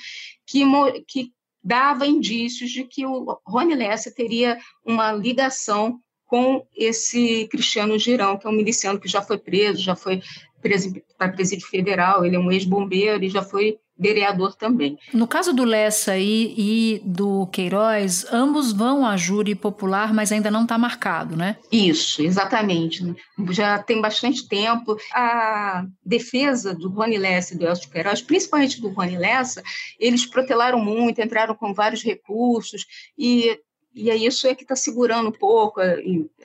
que, 0.46 0.62
que 1.08 1.32
dava 1.62 2.06
indícios 2.06 2.70
de 2.70 2.84
que 2.84 3.04
o 3.06 3.38
Rony 3.46 3.74
Lessa 3.74 4.10
teria 4.10 4.58
uma 4.84 5.12
ligação 5.12 6.00
com 6.26 6.64
esse 6.76 7.48
Cristiano 7.48 7.98
Girão, 7.98 8.38
que 8.38 8.46
é 8.46 8.50
um 8.50 8.54
miliciano 8.54 9.00
que 9.00 9.08
já 9.08 9.20
foi 9.20 9.36
preso, 9.36 9.82
já 9.82 9.96
foi 9.96 10.22
preso 10.62 10.94
para 11.18 11.32
presídio 11.32 11.66
federal, 11.66 12.24
ele 12.24 12.36
é 12.36 12.38
um 12.38 12.52
ex-bombeiro 12.52 13.24
e 13.24 13.28
já 13.28 13.42
foi 13.42 13.78
vereador 14.00 14.54
também. 14.56 14.98
No 15.12 15.28
caso 15.28 15.52
do 15.52 15.62
Lessa 15.62 16.16
e, 16.16 16.54
e 16.56 17.02
do 17.04 17.46
Queiroz, 17.48 18.24
ambos 18.32 18.72
vão 18.72 19.04
à 19.04 19.16
júri 19.16 19.54
popular, 19.54 20.14
mas 20.14 20.32
ainda 20.32 20.50
não 20.50 20.62
está 20.62 20.78
marcado, 20.78 21.36
né? 21.36 21.56
Isso, 21.70 22.22
exatamente. 22.22 23.14
Já 23.50 23.78
tem 23.78 24.00
bastante 24.00 24.48
tempo. 24.48 24.96
A 25.12 25.84
defesa 26.04 26.74
do 26.74 26.88
Rony 26.88 27.18
Lessa 27.18 27.54
e 27.54 27.58
do 27.58 27.66
Elcio 27.66 27.90
Queiroz, 27.90 28.22
principalmente 28.22 28.80
do 28.80 28.88
Rony 28.88 29.18
Lessa, 29.18 29.62
eles 29.98 30.24
protelaram 30.24 30.82
muito, 30.82 31.20
entraram 31.20 31.54
com 31.54 31.74
vários 31.74 32.02
recursos 32.02 32.86
e 33.18 33.58
e 33.92 34.08
é 34.08 34.14
isso 34.14 34.46
é 34.46 34.54
que 34.54 34.62
está 34.62 34.76
segurando 34.76 35.30
um 35.30 35.32
pouco, 35.32 35.80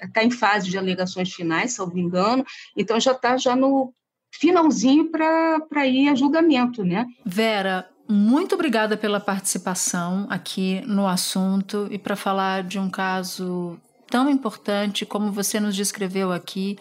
está 0.02 0.24
em 0.24 0.32
fase 0.32 0.68
de 0.68 0.80
alegações 0.80 1.32
finais, 1.32 1.74
salvo 1.74 1.96
engano, 1.96 2.44
então 2.76 3.00
já 3.00 3.12
está 3.12 3.38
já 3.38 3.56
no 3.56 3.94
finalzinho 4.40 5.10
para 5.10 5.88
ir 5.88 6.10
a 6.10 6.16
julgamento, 6.16 6.84
né? 6.84 7.06
Vera, 7.26 7.88
muito 8.08 8.56
obrigada 8.56 8.96
pela 8.96 9.20
participação 9.20 10.28
aqui 10.30 10.82
no 10.86 11.08
assunto 11.08 11.88
e 11.90 11.98
para 11.98 12.16
falar 12.16 12.64
de 12.64 12.78
um 12.78 12.90
caso 12.90 13.78
tão 14.10 14.30
importante 14.30 15.06
como 15.06 15.32
você 15.32 15.60
nos 15.60 15.76
descreveu 15.76 16.32
aqui, 16.32 16.78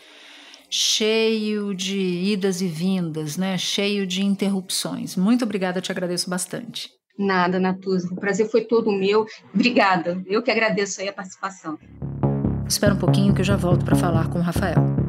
cheio 0.68 1.74
de 1.74 1.98
idas 1.98 2.60
e 2.60 2.66
vindas, 2.66 3.36
né? 3.36 3.56
Cheio 3.56 4.06
de 4.06 4.22
interrupções. 4.22 5.16
Muito 5.16 5.44
obrigada, 5.44 5.80
te 5.80 5.90
agradeço 5.90 6.28
bastante. 6.28 6.90
Nada, 7.18 7.60
Natuza. 7.60 8.12
O 8.12 8.16
prazer 8.16 8.50
foi 8.50 8.62
todo 8.62 8.90
meu. 8.90 9.24
Obrigada. 9.54 10.20
Eu 10.26 10.42
que 10.42 10.50
agradeço 10.50 11.00
aí 11.00 11.08
a 11.08 11.12
participação. 11.12 11.78
Espera 12.68 12.92
um 12.92 12.98
pouquinho 12.98 13.32
que 13.32 13.40
eu 13.40 13.44
já 13.44 13.56
volto 13.56 13.84
para 13.84 13.94
falar 13.94 14.28
com 14.28 14.40
o 14.40 14.42
Rafael. 14.42 15.03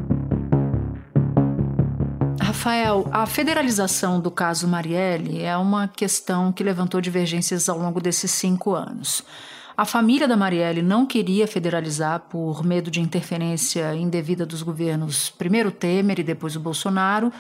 Rafael, 2.42 3.08
a 3.12 3.26
federalização 3.26 4.20
do 4.20 4.30
caso 4.30 4.68
Marielle 4.68 5.42
é 5.42 5.56
uma 5.58 5.88
questão 5.88 6.52
que 6.52 6.64
levantou 6.64 7.00
divergências 7.00 7.70
ao 7.70 7.78
longo 7.78 8.02
desses 8.02 8.32
cinco 8.32 8.74
anos. 8.74 9.24
A 9.78 9.86
família 9.86 10.28
da 10.28 10.38
Marielle 10.38 10.82
não 10.82 11.06
queria 11.06 11.48
federalizar 11.48 12.22
por 12.30 12.64
medo 12.64 12.90
de 12.90 13.02
interferência 13.02 13.94
indevida 13.94 14.46
dos 14.46 14.62
governos, 14.62 15.30
primeiro 15.30 15.72
Temer 15.72 16.20
e 16.20 16.24
depois 16.24 16.56
o 16.56 16.60
Bolsonaro, 16.60 17.32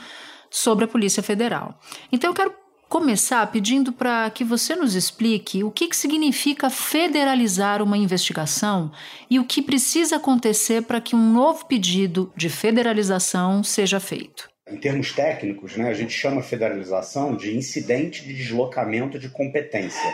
sobre 0.49 0.85
a 0.85 0.87
Polícia 0.87 1.23
Federal. 1.23 1.79
Então 2.11 2.29
eu 2.29 2.33
quero 2.33 2.53
começar 2.89 3.45
pedindo 3.51 3.91
para 3.91 4.29
que 4.29 4.43
você 4.43 4.75
nos 4.75 4.95
explique 4.95 5.63
o 5.63 5.71
que, 5.71 5.87
que 5.87 5.95
significa 5.95 6.69
federalizar 6.69 7.81
uma 7.81 7.97
investigação 7.97 8.91
e 9.29 9.39
o 9.39 9.45
que 9.45 9.61
precisa 9.61 10.17
acontecer 10.17 10.83
para 10.83 11.01
que 11.01 11.15
um 11.15 11.33
novo 11.33 11.65
pedido 11.65 12.31
de 12.35 12.49
federalização 12.49 13.63
seja 13.63 13.99
feito. 13.99 14.54
Em 14.67 14.77
termos 14.77 15.11
técnicos, 15.11 15.77
né, 15.77 15.89
a 15.89 15.93
gente 15.93 16.13
chama 16.13 16.41
federalização 16.41 17.35
de 17.35 17.55
incidente 17.55 18.23
de 18.23 18.33
deslocamento 18.33 19.19
de 19.19 19.29
competência. 19.29 20.11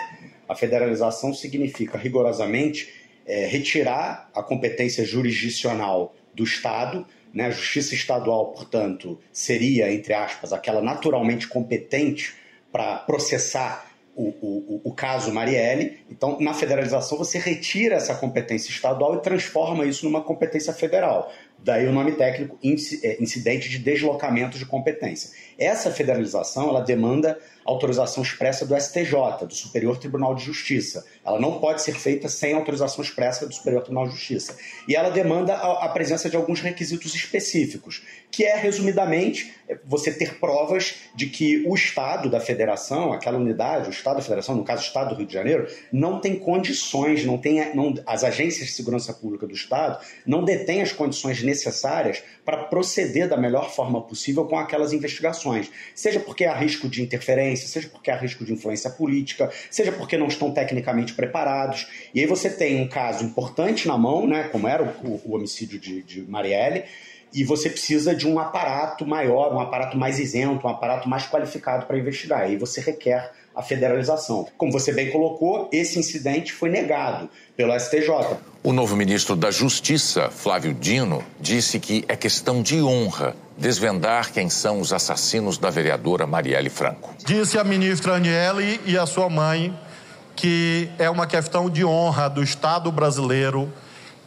A 0.48 0.56
federalização 0.56 1.34
significa, 1.34 1.98
rigorosamente, 1.98 2.94
é, 3.26 3.46
retirar 3.46 4.30
a 4.36 4.44
competência 4.44 5.06
jurisdicional 5.06 6.14
do 6.34 6.44
Estado 6.44 7.06
né? 7.34 7.46
A 7.46 7.52
justiça 7.52 7.96
estadual, 7.96 8.48
portanto, 8.48 9.20
seria, 9.32 9.92
entre 9.92 10.14
aspas, 10.14 10.52
aquela 10.52 10.82
naturalmente 10.82 11.48
competente 11.48 12.36
para 12.72 12.98
processar 12.98 13.90
o, 14.16 14.24
o, 14.24 14.82
o, 14.84 14.94
caso 14.94 15.34
Marielle. 15.34 16.00
Então, 16.10 16.38
na 16.40 16.54
federalização, 16.54 17.18
você 17.18 17.40
retira 17.40 17.96
essa 17.96 18.14
competência 18.16 18.70
estadual 18.70 19.16
e 19.16 19.22
transforma 19.22 19.86
isso 19.86 20.06
numa 20.06 20.22
competência 20.22 20.74
federal. 20.74 21.32
Daí 21.64 21.88
o 21.88 21.92
nome 21.92 22.14
técnico 22.14 22.58
é, 22.64 23.22
incidente 23.22 23.70
de 23.70 23.78
deslocamento 23.78 24.58
de 24.58 24.66
competência. 24.66 25.30
Essa 25.58 25.92
federalização 25.92 26.70
ela 26.70 26.82
demanda 26.82 27.38
autorização 27.66 28.24
expressa 28.24 28.66
do 28.66 28.76
STJ, 28.76 29.46
do 29.48 29.54
Superior 29.54 29.98
Tribunal 29.98 30.36
de 30.36 30.44
Justiça. 30.44 31.06
Ela 31.26 31.40
não 31.40 31.60
pode 31.60 31.82
ser 31.82 31.94
feita 31.94 32.28
sem 32.28 32.54
autorização 32.54 33.04
expressa 33.04 33.46
do 33.46 33.54
Superior 33.54 33.82
Tribunal 33.84 34.08
de 34.08 34.16
Justiça. 34.16 34.56
E 34.88 34.96
ela 34.96 35.10
demanda 35.10 35.54
a, 35.54 35.90
presença 35.90 36.30
de 36.30 36.36
alguns 36.36 36.62
requisitos 36.62 37.14
específicos, 37.14 38.02
que 38.32 38.44
é, 38.44 38.56
resumidamente, 38.56 39.54
você 39.86 40.12
ter 40.12 40.40
provas 40.40 40.96
de 41.16 41.28
que 41.28 41.64
o 41.68 41.76
Estado 41.76 42.30
da 42.30 42.40
Federação, 42.40 43.14
aquela 43.14 43.38
unidade, 43.38 43.90
o 43.90 43.92
Estado 43.92 44.18
da 44.18 44.22
Federação, 44.22 44.56
no 44.56 44.64
caso 44.64 44.84
o 44.84 44.86
Estado 44.86 45.10
do 45.10 45.16
Rio 45.16 45.28
de 45.28 45.34
Janeiro, 45.34 45.68
não 45.92 46.20
tem 46.20 46.38
condições, 46.38 47.26
não 47.26 47.38
tem, 47.38 47.74
não, 47.76 47.94
as 48.06 48.24
agências 48.24 48.68
de 48.68 48.74
segurança 48.74 49.14
pública 49.14 49.46
do 49.46 49.54
Estado 49.54 50.04
não 50.26 50.44
detêm 50.44 50.82
as 50.82 50.92
condições 50.92 51.42
necessárias 51.44 52.24
para 52.44 52.64
proceder 52.66 53.30
da 53.30 53.38
melhor 53.38 53.72
forma 53.74 54.02
possível 54.02 54.46
com 54.46 54.58
aquelas 54.58 54.94
investigações. 54.94 55.70
Seja 55.94 56.20
porque 56.20 56.46
há 56.46 56.56
risco 56.56 56.90
de 56.90 57.02
interferência, 57.02 57.51
seja 57.56 57.88
porque 57.90 58.12
há 58.12 58.16
risco 58.16 58.44
de 58.44 58.54
influência 58.54 58.90
política, 58.90 59.52
seja 59.70 59.92
porque 59.92 60.18
não 60.18 60.28
estão 60.28 60.52
tecnicamente 60.52 61.14
preparados. 61.14 61.88
E 62.14 62.20
aí 62.20 62.26
você 62.26 62.50
tem 62.50 62.82
um 62.82 62.88
caso 62.88 63.24
importante 63.24 63.88
na 63.88 63.98
mão, 63.98 64.28
né, 64.28 64.50
como 64.52 64.68
era 64.68 64.84
o, 64.84 65.22
o 65.26 65.36
homicídio 65.36 65.80
de, 65.80 66.02
de 66.02 66.22
Marielle, 66.22 66.84
e 67.34 67.44
você 67.44 67.70
precisa 67.70 68.14
de 68.14 68.28
um 68.28 68.40
aparato 68.40 69.06
maior, 69.06 69.54
um 69.54 69.60
aparato 69.60 69.98
mais 69.98 70.20
isento, 70.20 70.68
um 70.68 70.70
aparato 70.70 71.08
mais 71.08 71.26
qualificado 71.28 71.86
para 71.86 71.98
investigar. 71.98 72.42
E 72.42 72.52
aí 72.52 72.58
você 72.58 72.82
requer 72.82 73.32
a 73.56 73.62
federalização. 73.62 74.48
Como 74.58 74.72
você 74.72 74.92
bem 74.92 75.12
colocou, 75.12 75.70
esse 75.72 76.00
incidente 76.00 76.54
foi 76.54 76.70
negado 76.70 77.30
pelo 77.56 77.78
STJ. 77.78 78.10
O 78.64 78.72
novo 78.72 78.96
ministro 78.96 79.36
da 79.36 79.52
Justiça, 79.52 80.30
Flávio 80.30 80.74
Dino, 80.74 81.24
disse 81.40 81.80
que 81.80 82.06
é 82.08 82.16
questão 82.16 82.62
de 82.62 82.82
honra 82.82 83.36
desvendar 83.58 84.32
quem 84.32 84.50
são 84.50 84.80
os 84.80 84.94
assassinos 84.94 85.58
da 85.58 85.70
vereadora 85.70 86.26
Marielle 86.26 86.70
Franco. 86.70 87.14
Disse 87.26 87.58
a 87.58 87.64
ministra 87.64 88.16
Aniele 88.16 88.80
e 88.86 88.98
a 88.98 89.06
sua 89.06 89.30
mãe 89.30 89.78
que 90.36 90.90
é 90.98 91.10
uma 91.10 91.28
questão 91.28 91.70
de 91.70 91.86
honra 91.86 92.30
do 92.30 92.42
Estado 92.42 92.92
brasileiro 92.92 93.72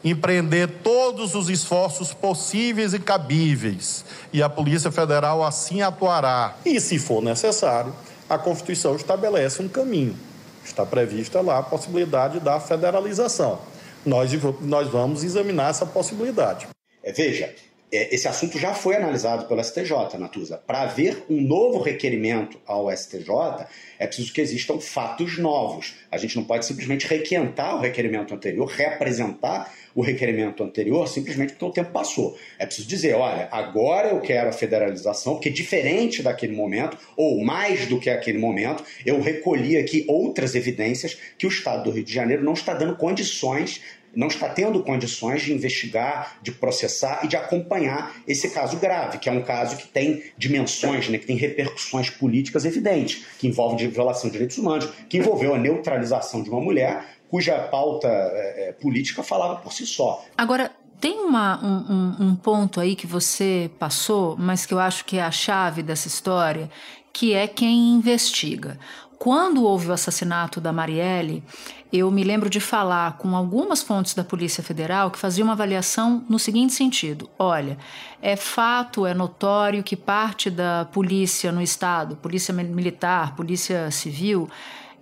empreender 0.04 0.68
todos 0.82 1.34
os 1.34 1.48
esforços 1.48 2.12
possíveis 2.12 2.92
e 2.92 2.98
cabíveis, 2.98 4.04
e 4.32 4.42
a 4.42 4.50
Polícia 4.50 4.92
Federal 4.92 5.42
assim 5.42 5.80
atuará. 5.80 6.56
E, 6.64 6.78
se 6.78 6.98
for 6.98 7.22
necessário, 7.22 7.94
a 8.28 8.38
Constituição 8.38 8.96
estabelece 8.96 9.62
um 9.62 9.68
caminho. 9.68 10.16
Está 10.64 10.84
prevista 10.87 11.40
lá 11.40 11.58
a 11.58 11.62
possibilidade 11.62 12.40
da 12.40 12.58
federalização. 12.58 13.60
Nós, 14.04 14.30
nós 14.60 14.88
vamos 14.88 15.22
examinar 15.22 15.70
essa 15.70 15.84
possibilidade. 15.84 16.66
É, 17.02 17.12
veja, 17.12 17.54
esse 17.94 18.26
assunto 18.26 18.59
já 18.59 18.74
foi 18.74 18.96
analisado 18.96 19.46
pelo 19.46 19.62
STJ, 19.62 20.18
Natuza. 20.18 20.59
Para 20.59 20.83
haver 20.83 21.24
um 21.28 21.40
novo 21.40 21.80
requerimento 21.80 22.59
ao 22.66 22.90
STJ, 22.90 23.66
é 23.98 24.07
preciso 24.07 24.33
que 24.33 24.40
existam 24.40 24.78
fatos 24.80 25.38
novos. 25.38 25.94
A 26.11 26.16
gente 26.16 26.37
não 26.37 26.44
pode 26.44 26.66
simplesmente 26.66 27.07
requentar 27.07 27.76
o 27.76 27.80
requerimento 27.80 28.35
anterior, 28.35 28.66
reapresentar 28.66 29.72
o 29.94 30.02
requerimento 30.02 30.62
anterior 30.62 31.07
simplesmente 31.07 31.52
porque 31.52 31.64
o 31.64 31.70
tempo 31.70 31.92
passou. 31.92 32.37
É 32.59 32.66
preciso 32.66 32.88
dizer, 32.88 33.14
olha, 33.14 33.48
agora 33.50 34.09
eu 34.09 34.20
quero 34.20 34.48
a 34.48 34.52
federalização, 34.52 35.35
porque 35.35 35.50
diferente 35.50 36.22
daquele 36.22 36.54
momento, 36.54 36.98
ou 37.16 37.42
mais 37.44 37.87
do 37.87 38.00
que 38.00 38.11
aquele 38.11 38.38
momento, 38.38 38.83
eu 39.07 39.20
recolhi 39.20 39.76
aqui 39.76 40.04
outras 40.09 40.54
evidências 40.54 41.16
que 41.38 41.46
o 41.46 41.48
Estado 41.48 41.85
do 41.85 41.90
Rio 41.90 42.04
de 42.04 42.12
Janeiro 42.12 42.42
não 42.42 42.54
está 42.54 42.74
dando 42.74 42.96
condições 42.96 43.80
não 44.16 44.29
está 44.29 44.48
tendo 44.48 44.83
condições 44.83 45.42
de 45.42 45.53
investigar, 45.53 46.38
de 46.42 46.53
processar 46.53 47.20
e 47.24 47.29
de 47.29 47.37
acompanhar 47.37 48.14
esse 48.27 48.50
caso 48.50 48.77
grave, 48.79 49.18
que 49.18 49.29
é 49.29 49.33
um 49.33 49.42
caso 49.42 49.77
que 49.77 49.88
tem 49.88 50.22
dimensões, 50.37 51.09
né, 51.09 51.18
que 51.18 51.27
tem 51.27 51.37
repercussões 51.37 52.11
políticas 52.11 52.64
evidentes, 52.64 53.24
que 53.38 53.46
envolve 53.46 53.87
violação 53.87 54.29
de 54.29 54.33
direitos 54.33 54.59
humanos, 54.59 54.88
que 55.09 55.18
envolveu 55.18 55.55
a 55.55 55.59
neutralização 55.59 56.42
de 56.42 56.50
uma 56.50 56.61
mulher 56.61 57.05
cuja 57.29 57.59
pauta 57.59 58.07
é, 58.09 58.72
política 58.81 59.22
falava 59.22 59.57
por 59.57 59.72
si 59.72 59.85
só. 59.87 60.24
Agora, 60.37 60.70
tem 61.00 61.18
uma, 61.18 61.62
um, 61.64 62.29
um, 62.29 62.37
ponto 62.37 62.81
aí 62.81 62.94
que 62.94 63.07
você 63.07 63.70
passou, 63.79 64.37
mas 64.38 64.64
que 64.64 64.72
eu 64.72 64.79
acho 64.79 65.05
que 65.05 65.18
é 65.18 65.22
a 65.22 65.31
chave 65.31 65.83
dessa 65.83 66.07
história, 66.07 66.70
que 67.12 67.35
é 67.35 67.46
quem 67.46 67.94
investiga. 67.94 68.79
Quando 69.24 69.64
houve 69.64 69.88
o 69.88 69.92
assassinato 69.94 70.60
da 70.60 70.70
Marielle, 70.70 71.42
eu 71.90 72.10
me 72.10 72.22
lembro 72.22 72.50
de 72.50 72.60
falar 72.60 73.16
com 73.16 73.34
algumas 73.34 73.82
fontes 73.82 74.12
da 74.12 74.22
Polícia 74.22 74.62
Federal 74.62 75.10
que 75.10 75.18
faziam 75.18 75.46
uma 75.46 75.54
avaliação 75.54 76.22
no 76.28 76.38
seguinte 76.38 76.74
sentido: 76.74 77.30
olha, 77.38 77.78
é 78.20 78.37
fato, 78.37 79.06
é 79.06 79.14
notório 79.14 79.82
que 79.82 79.96
parte 79.96 80.50
da 80.50 80.84
polícia 80.92 81.50
no 81.50 81.62
Estado, 81.62 82.16
polícia 82.16 82.52
militar, 82.52 83.34
polícia 83.34 83.90
civil, 83.90 84.46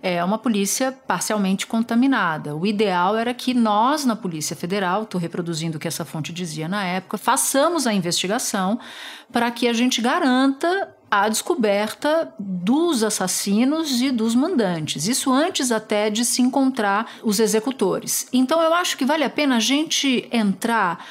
é 0.01 0.23
uma 0.23 0.37
polícia 0.37 0.93
parcialmente 1.05 1.67
contaminada. 1.67 2.55
O 2.55 2.65
ideal 2.65 3.17
era 3.17 3.33
que 3.33 3.53
nós, 3.53 4.05
na 4.05 4.15
Polícia 4.15 4.55
Federal, 4.55 5.03
estou 5.03 5.19
reproduzindo 5.19 5.75
o 5.75 5.79
que 5.79 5.87
essa 5.87 6.05
fonte 6.05 6.31
dizia 6.31 6.69
na 6.69 6.85
época, 6.85 7.17
façamos 7.17 7.85
a 7.85 7.93
investigação 7.93 8.79
para 9.33 9.51
que 9.51 9.67
a 9.67 9.73
gente 9.73 10.01
garanta 10.01 10.92
a 11.15 11.29
descoberta 11.29 12.33
dos 12.39 13.03
assassinos 13.03 14.01
e 14.01 14.09
dos 14.09 14.33
mandantes. 14.33 15.07
Isso 15.07 15.31
antes 15.31 15.71
até 15.71 16.09
de 16.09 16.25
se 16.25 16.41
encontrar 16.41 17.07
os 17.23 17.39
executores. 17.39 18.27
Então 18.33 18.59
eu 18.59 18.73
acho 18.73 18.97
que 18.97 19.05
vale 19.05 19.23
a 19.23 19.29
pena 19.29 19.57
a 19.57 19.59
gente 19.59 20.27
entrar 20.31 21.05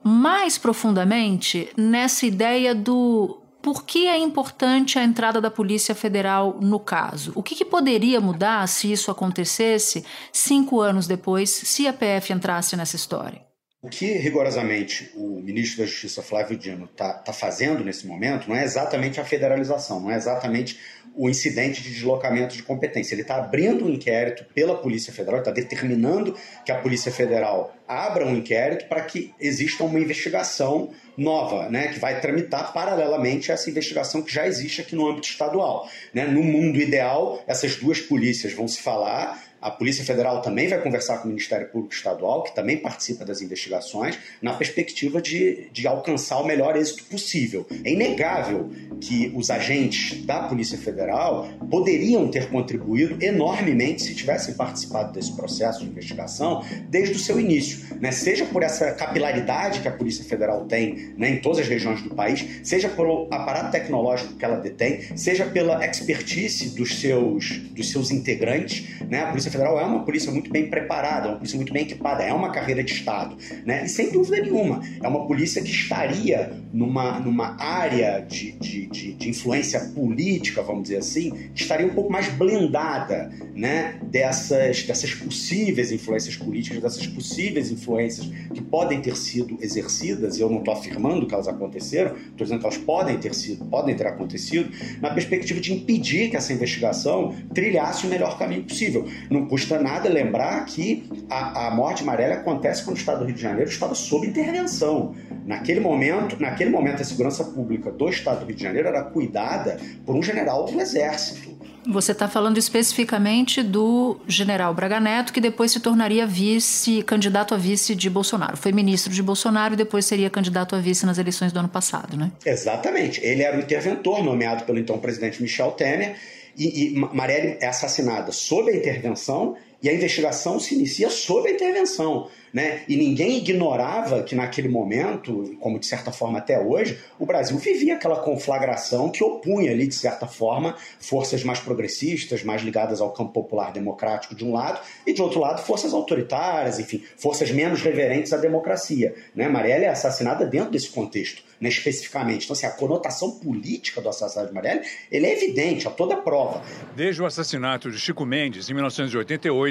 mais 0.00 0.56
profundamente 0.56 1.72
nessa 1.76 2.24
ideia 2.24 2.72
do 2.72 3.42
por 3.60 3.82
que 3.82 4.06
é 4.06 4.16
importante 4.16 4.96
a 4.96 5.02
entrada 5.02 5.40
da 5.40 5.50
Polícia 5.50 5.92
Federal 5.92 6.58
no 6.60 6.78
caso? 6.78 7.32
O 7.34 7.42
que, 7.42 7.56
que, 7.56 7.64
poderia 7.64 8.20
mudar 8.20 8.64
se 8.68 8.92
isso 8.92 9.10
acontecesse 9.10 10.04
cinco 10.32 10.80
anos 10.80 11.08
depois, 11.08 11.50
se 11.50 11.88
a 11.88 11.92
PF 11.92 12.32
entrasse 12.32 12.76
nessa 12.76 12.94
história? 12.94 13.47
O 13.80 13.88
que 13.88 14.06
rigorosamente 14.14 15.08
o 15.14 15.40
ministro 15.40 15.78
da 15.78 15.86
Justiça, 15.86 16.20
Flávio 16.20 16.58
Dino, 16.58 16.86
está 16.86 17.12
tá 17.12 17.32
fazendo 17.32 17.84
nesse 17.84 18.08
momento 18.08 18.48
não 18.48 18.56
é 18.56 18.64
exatamente 18.64 19.20
a 19.20 19.24
federalização, 19.24 20.00
não 20.00 20.10
é 20.10 20.16
exatamente 20.16 20.80
o 21.14 21.28
incidente 21.28 21.80
de 21.80 21.94
deslocamento 21.94 22.56
de 22.56 22.62
competência. 22.64 23.14
Ele 23.14 23.22
está 23.22 23.36
abrindo 23.36 23.84
um 23.84 23.88
inquérito 23.88 24.44
pela 24.52 24.76
Polícia 24.76 25.12
Federal, 25.12 25.38
está 25.38 25.52
determinando 25.52 26.36
que 26.64 26.72
a 26.72 26.80
Polícia 26.80 27.12
Federal 27.12 27.72
abra 27.86 28.26
um 28.26 28.36
inquérito 28.36 28.88
para 28.88 29.02
que 29.02 29.32
exista 29.40 29.84
uma 29.84 30.00
investigação 30.00 30.92
nova, 31.16 31.68
né, 31.68 31.88
que 31.88 32.00
vai 32.00 32.20
tramitar 32.20 32.72
paralelamente 32.72 33.50
a 33.50 33.54
essa 33.54 33.70
investigação 33.70 34.22
que 34.22 34.32
já 34.32 34.46
existe 34.46 34.80
aqui 34.80 34.96
no 34.96 35.08
âmbito 35.08 35.28
estadual. 35.28 35.88
Né? 36.12 36.26
No 36.26 36.42
mundo 36.42 36.80
ideal, 36.80 37.42
essas 37.46 37.76
duas 37.76 38.00
polícias 38.00 38.52
vão 38.52 38.66
se 38.66 38.82
falar, 38.82 39.40
a 39.60 39.70
Polícia 39.70 40.04
Federal 40.04 40.42
também 40.42 40.68
vai 40.68 40.80
conversar 40.80 41.18
com 41.18 41.24
o 41.24 41.28
Ministério 41.28 41.68
Público 41.68 41.94
Estadual, 41.94 42.42
que 42.42 42.54
também 42.54 42.76
participa 42.76 43.24
das 43.24 43.42
investigações, 43.42 44.18
na 44.40 44.54
perspectiva 44.54 45.20
de, 45.20 45.68
de 45.72 45.86
alcançar 45.86 46.38
o 46.38 46.46
melhor 46.46 46.76
êxito 46.76 47.04
possível. 47.04 47.66
É 47.84 47.90
inegável 47.90 48.70
que 49.00 49.32
os 49.34 49.50
agentes 49.50 50.24
da 50.24 50.42
Polícia 50.42 50.78
Federal 50.78 51.48
poderiam 51.70 52.28
ter 52.28 52.48
contribuído 52.48 53.22
enormemente 53.24 54.02
se 54.02 54.14
tivessem 54.14 54.54
participado 54.54 55.12
desse 55.12 55.34
processo 55.34 55.80
de 55.80 55.86
investigação 55.86 56.64
desde 56.88 57.16
o 57.16 57.18
seu 57.18 57.38
início, 57.40 57.96
né? 58.00 58.12
seja 58.12 58.44
por 58.44 58.62
essa 58.62 58.92
capilaridade 58.92 59.80
que 59.80 59.88
a 59.88 59.92
Polícia 59.92 60.24
Federal 60.24 60.64
tem 60.66 61.14
né, 61.16 61.30
em 61.30 61.40
todas 61.40 61.60
as 61.60 61.68
regiões 61.68 62.02
do 62.02 62.14
país, 62.14 62.44
seja 62.62 62.88
pelo 62.88 63.26
aparato 63.30 63.70
tecnológico 63.70 64.34
que 64.34 64.44
ela 64.44 64.56
detém, 64.56 65.16
seja 65.16 65.44
pela 65.44 65.84
expertise 65.86 66.70
dos 66.70 67.00
seus, 67.00 67.58
dos 67.70 67.90
seus 67.90 68.10
integrantes. 68.10 68.84
Né? 69.08 69.22
A 69.22 69.26
Polícia 69.26 69.47
Federal 69.50 69.78
é 69.78 69.84
uma 69.84 70.04
polícia 70.04 70.30
muito 70.30 70.50
bem 70.50 70.68
preparada, 70.68 71.26
é 71.26 71.30
uma 71.30 71.36
polícia 71.36 71.56
muito 71.56 71.72
bem 71.72 71.82
equipada, 71.82 72.22
é 72.22 72.32
uma 72.32 72.50
carreira 72.50 72.82
de 72.82 72.92
Estado. 72.92 73.36
Né? 73.64 73.84
E 73.84 73.88
sem 73.88 74.10
dúvida 74.10 74.40
nenhuma, 74.40 74.82
é 75.02 75.08
uma 75.08 75.26
polícia 75.26 75.62
que 75.62 75.70
estaria 75.70 76.52
numa, 76.72 77.18
numa 77.20 77.56
área 77.60 78.20
de, 78.20 78.52
de, 78.52 78.86
de, 78.86 79.12
de 79.14 79.28
influência 79.28 79.80
política, 79.94 80.62
vamos 80.62 80.84
dizer 80.84 80.98
assim, 80.98 81.32
estaria 81.54 81.86
um 81.86 81.94
pouco 81.94 82.12
mais 82.12 82.28
blindada 82.28 83.30
né, 83.54 83.98
dessas, 84.02 84.82
dessas 84.82 85.14
possíveis 85.14 85.90
influências 85.90 86.36
políticas, 86.36 86.82
dessas 86.82 87.06
possíveis 87.06 87.70
influências 87.70 88.26
que 88.52 88.60
podem 88.60 89.00
ter 89.00 89.16
sido 89.16 89.58
exercidas, 89.60 90.36
e 90.36 90.40
eu 90.40 90.50
não 90.50 90.58
estou 90.58 90.74
afirmando 90.74 91.26
que 91.26 91.34
elas 91.34 91.48
aconteceram, 91.48 92.14
estou 92.16 92.44
dizendo 92.44 92.60
que 92.60 92.66
elas 92.66 92.78
podem 92.78 93.18
ter 93.18 93.34
sido, 93.34 93.64
podem 93.66 93.96
ter 93.96 94.06
acontecido, 94.06 94.70
na 95.00 95.10
perspectiva 95.10 95.60
de 95.60 95.72
impedir 95.72 96.30
que 96.30 96.36
essa 96.36 96.52
investigação 96.52 97.34
trilhasse 97.54 98.06
o 98.06 98.10
melhor 98.10 98.38
caminho 98.38 98.64
possível. 98.64 99.06
Custa 99.46 99.80
nada 99.80 100.08
lembrar 100.08 100.64
que 100.64 101.08
a, 101.30 101.68
a 101.68 101.70
morte 101.70 102.02
amarela 102.02 102.34
acontece 102.34 102.84
quando 102.84 102.96
o 102.96 102.98
Estado 102.98 103.18
do 103.20 103.24
Rio 103.26 103.34
de 103.34 103.42
Janeiro 103.42 103.70
estava 103.70 103.94
sob 103.94 104.26
intervenção. 104.26 105.14
Naquele 105.46 105.80
momento, 105.80 106.40
naquele 106.40 106.70
momento, 106.70 107.02
a 107.02 107.04
segurança 107.04 107.44
pública 107.44 107.90
do 107.90 108.08
Estado 108.08 108.40
do 108.40 108.46
Rio 108.46 108.56
de 108.56 108.62
Janeiro 108.62 108.88
era 108.88 109.02
cuidada 109.02 109.78
por 110.04 110.14
um 110.14 110.22
general 110.22 110.64
do 110.64 110.80
Exército. 110.80 111.58
Você 111.90 112.12
está 112.12 112.28
falando 112.28 112.58
especificamente 112.58 113.62
do 113.62 114.20
general 114.26 114.74
Braga 114.74 115.00
Neto, 115.00 115.32
que 115.32 115.40
depois 115.40 115.72
se 115.72 115.80
tornaria 115.80 116.26
vice, 116.26 117.02
candidato 117.02 117.54
a 117.54 117.56
vice 117.56 117.94
de 117.94 118.10
Bolsonaro. 118.10 118.58
Foi 118.58 118.72
ministro 118.72 119.10
de 119.10 119.22
Bolsonaro 119.22 119.72
e 119.72 119.76
depois 119.76 120.04
seria 120.04 120.28
candidato 120.28 120.76
a 120.76 120.80
vice 120.80 121.06
nas 121.06 121.16
eleições 121.16 121.50
do 121.50 121.58
ano 121.58 121.68
passado, 121.68 122.14
né? 122.14 122.30
Exatamente. 122.44 123.24
Ele 123.24 123.42
era 123.42 123.56
o 123.56 123.60
interventor 123.60 124.22
nomeado 124.22 124.64
pelo 124.64 124.78
então 124.78 124.98
presidente 124.98 125.40
Michel 125.40 125.70
Temer 125.70 126.16
e, 126.58 126.88
e 126.88 126.94
Marielle 126.94 127.56
é 127.60 127.66
assassinada 127.66 128.32
sob 128.32 128.70
a 128.70 128.76
intervenção 128.76 129.56
e 129.82 129.88
a 129.88 129.94
investigação 129.94 130.58
se 130.58 130.74
inicia 130.74 131.08
sob 131.10 131.48
a 131.48 131.52
intervenção. 131.52 132.28
Né? 132.52 132.82
E 132.88 132.96
ninguém 132.96 133.38
ignorava 133.38 134.22
que 134.22 134.34
naquele 134.34 134.68
momento, 134.68 135.56
como 135.60 135.78
de 135.78 135.86
certa 135.86 136.10
forma 136.10 136.38
até 136.38 136.58
hoje, 136.58 136.98
o 137.18 137.26
Brasil 137.26 137.58
vivia 137.58 137.94
aquela 137.94 138.16
conflagração 138.16 139.10
que 139.10 139.22
opunha 139.22 139.70
ali, 139.70 139.86
de 139.86 139.94
certa 139.94 140.26
forma, 140.26 140.74
forças 140.98 141.44
mais 141.44 141.60
progressistas, 141.60 142.42
mais 142.42 142.62
ligadas 142.62 143.00
ao 143.00 143.12
campo 143.12 143.32
popular 143.32 143.72
democrático 143.72 144.34
de 144.34 144.44
um 144.44 144.52
lado, 144.52 144.80
e 145.06 145.12
de 145.12 145.20
outro 145.20 145.40
lado, 145.40 145.62
forças 145.62 145.92
autoritárias, 145.92 146.78
enfim, 146.78 147.04
forças 147.16 147.50
menos 147.50 147.82
reverentes 147.82 148.32
à 148.32 148.38
democracia. 148.38 149.14
Né? 149.34 149.48
Marielle 149.48 149.84
é 149.84 149.88
assassinada 149.88 150.46
dentro 150.46 150.70
desse 150.70 150.88
contexto, 150.88 151.42
né, 151.60 151.68
especificamente. 151.68 152.44
Então, 152.44 152.54
assim, 152.54 152.66
a 152.66 152.70
conotação 152.70 153.32
política 153.32 154.00
do 154.00 154.08
assassinato 154.08 154.48
de 154.48 154.54
Marielle 154.54 154.86
ele 155.10 155.26
é 155.26 155.32
evidente, 155.32 155.86
a 155.86 155.90
toda 155.90 156.16
prova. 156.16 156.62
Desde 156.96 157.22
o 157.22 157.26
assassinato 157.26 157.90
de 157.90 157.98
Chico 157.98 158.24
Mendes, 158.24 158.70
em 158.70 158.74
1988, 158.74 159.67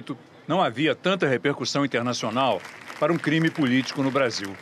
não 0.47 0.61
havia 0.61 0.95
tanta 0.95 1.27
repercussão 1.27 1.85
internacional 1.85 2.61
para 2.99 3.11
um 3.13 3.17
crime 3.17 3.49
político 3.49 4.01
no 4.01 4.11
Brasil. 4.11 4.55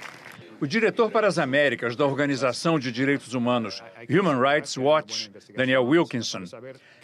O 0.60 0.66
diretor 0.66 1.12
para 1.12 1.28
as 1.28 1.38
Américas 1.38 1.96
da 1.96 2.06
Organização 2.06 2.80
de 2.80 2.92
Direitos 2.92 3.34
Humanos 3.34 3.84
Human 4.10 4.40
Rights 4.40 4.78
Watch, 4.78 5.30
Daniel 5.54 5.86
Wilkinson, 5.86 6.44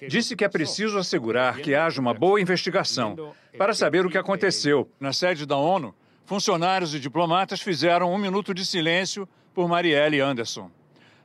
disse 0.07 0.35
que 0.35 0.45
é 0.45 0.49
preciso 0.49 0.97
assegurar 0.97 1.57
que 1.57 1.75
haja 1.75 1.99
uma 1.99 2.13
boa 2.13 2.39
investigação 2.39 3.33
para 3.57 3.73
saber 3.73 4.05
o 4.05 4.09
que 4.09 4.17
aconteceu. 4.17 4.89
Na 4.99 5.11
sede 5.11 5.45
da 5.45 5.57
ONU, 5.57 5.93
funcionários 6.25 6.95
e 6.95 6.99
diplomatas 6.99 7.61
fizeram 7.61 8.13
um 8.13 8.17
minuto 8.17 8.53
de 8.53 8.65
silêncio 8.65 9.27
por 9.53 9.67
Marielle 9.67 10.21
Anderson. 10.21 10.71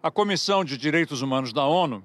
A 0.03 0.11
Comissão 0.11 0.65
de 0.65 0.77
Direitos 0.77 1.23
Humanos 1.23 1.53
da 1.53 1.65
ONU 1.65 2.03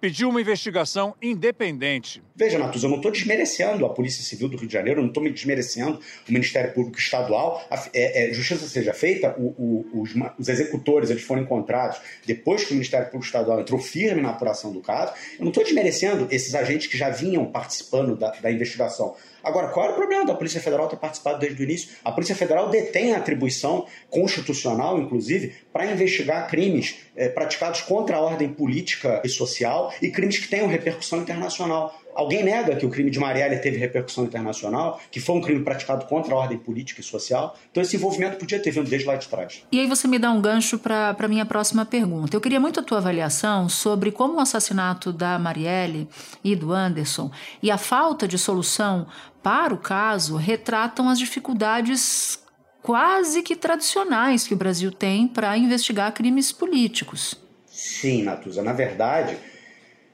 pediu 0.00 0.28
uma 0.28 0.40
investigação 0.40 1.14
independente. 1.20 2.22
Veja, 2.36 2.58
Natus, 2.58 2.82
eu 2.82 2.88
não 2.88 2.96
estou 2.96 3.10
desmerecendo 3.10 3.86
a 3.86 3.90
Polícia 3.90 4.22
Civil 4.22 4.48
do 4.48 4.56
Rio 4.56 4.66
de 4.66 4.72
Janeiro, 4.72 5.00
eu 5.00 5.02
não 5.02 5.08
estou 5.08 5.22
me 5.22 5.30
desmerecendo 5.30 6.00
o 6.28 6.32
Ministério 6.32 6.72
Público 6.72 6.98
Estadual. 6.98 7.64
A 7.70 7.88
é, 7.94 8.30
é, 8.30 8.32
justiça 8.32 8.66
seja 8.66 8.92
feita, 8.92 9.34
o, 9.38 9.54
o, 9.92 10.02
os, 10.02 10.10
os, 10.38 10.48
executores 10.48 11.10
eles 11.10 11.22
foram 11.22 11.42
encontrados 11.42 11.98
depois 12.26 12.64
que 12.64 12.72
o 12.72 12.74
Ministério 12.74 13.06
Público 13.06 13.26
Estadual 13.26 13.60
entrou 13.60 13.80
firme 13.80 14.20
na 14.20 14.30
apuração 14.30 14.72
do 14.72 14.80
caso. 14.80 15.12
Eu 15.38 15.42
não 15.42 15.48
estou 15.48 15.62
desmerecendo 15.62 16.26
esses 16.30 16.54
agentes 16.54 16.86
que 16.86 16.98
já 16.98 17.10
vinham 17.10 17.46
participando 17.46 18.16
da, 18.16 18.30
da 18.32 18.50
investigação. 18.50 19.14
Agora, 19.44 19.68
qual 19.68 19.84
era 19.84 19.92
o 19.92 19.96
problema 19.96 20.24
da 20.24 20.34
Polícia 20.34 20.60
Federal 20.60 20.88
ter 20.88 20.96
participado 20.96 21.38
desde 21.38 21.60
o 21.60 21.64
início? 21.64 21.90
A 22.04 22.10
Polícia 22.10 22.34
Federal 22.34 22.70
detém 22.70 23.14
a 23.14 23.18
atribuição 23.18 23.86
constitucional, 24.08 24.98
inclusive, 24.98 25.54
para 25.72 25.86
investigar 25.86 26.48
crimes 26.48 26.96
é, 27.14 27.28
praticados 27.28 27.82
contra 27.82 28.16
a 28.16 28.20
ordem 28.20 28.48
política 28.48 29.20
e 29.24 29.28
social 29.28 29.92
e 30.00 30.10
crimes 30.10 30.38
que 30.38 30.48
tenham 30.48 30.66
repercussão 30.66 31.20
internacional. 31.20 31.94
Alguém 32.14 32.44
nega 32.44 32.76
que 32.76 32.86
o 32.86 32.90
crime 32.90 33.10
de 33.10 33.18
Marielle 33.18 33.58
teve 33.58 33.76
repercussão 33.76 34.24
internacional, 34.24 35.00
que 35.10 35.18
foi 35.18 35.34
um 35.34 35.40
crime 35.40 35.64
praticado 35.64 36.06
contra 36.06 36.32
a 36.32 36.38
ordem 36.38 36.56
política 36.56 37.00
e 37.00 37.04
social? 37.04 37.56
Então 37.70 37.82
esse 37.82 37.96
envolvimento 37.96 38.36
podia 38.36 38.60
ter 38.60 38.70
vindo 38.70 38.88
desde 38.88 39.06
lá 39.06 39.16
de 39.16 39.26
trás. 39.26 39.64
E 39.72 39.80
aí 39.80 39.86
você 39.88 40.06
me 40.06 40.18
dá 40.18 40.30
um 40.30 40.40
gancho 40.40 40.78
para 40.78 41.16
a 41.18 41.28
minha 41.28 41.44
próxima 41.44 41.84
pergunta. 41.84 42.36
Eu 42.36 42.40
queria 42.40 42.60
muito 42.60 42.78
a 42.78 42.82
tua 42.82 42.98
avaliação 42.98 43.68
sobre 43.68 44.12
como 44.12 44.34
o 44.34 44.40
assassinato 44.40 45.12
da 45.12 45.38
Marielle 45.40 46.08
e 46.44 46.54
do 46.54 46.72
Anderson 46.72 47.30
e 47.60 47.70
a 47.70 47.76
falta 47.76 48.28
de 48.28 48.38
solução 48.38 49.06
para 49.44 49.74
o 49.74 49.78
caso 49.78 50.36
retratam 50.36 51.06
as 51.06 51.18
dificuldades 51.18 52.42
quase 52.82 53.42
que 53.42 53.54
tradicionais 53.54 54.48
que 54.48 54.54
o 54.54 54.56
Brasil 54.56 54.90
tem 54.90 55.28
para 55.28 55.56
investigar 55.58 56.14
crimes 56.14 56.50
políticos. 56.50 57.34
Sim, 57.66 58.22
Natuza. 58.22 58.62
Na 58.62 58.72
verdade, 58.72 59.36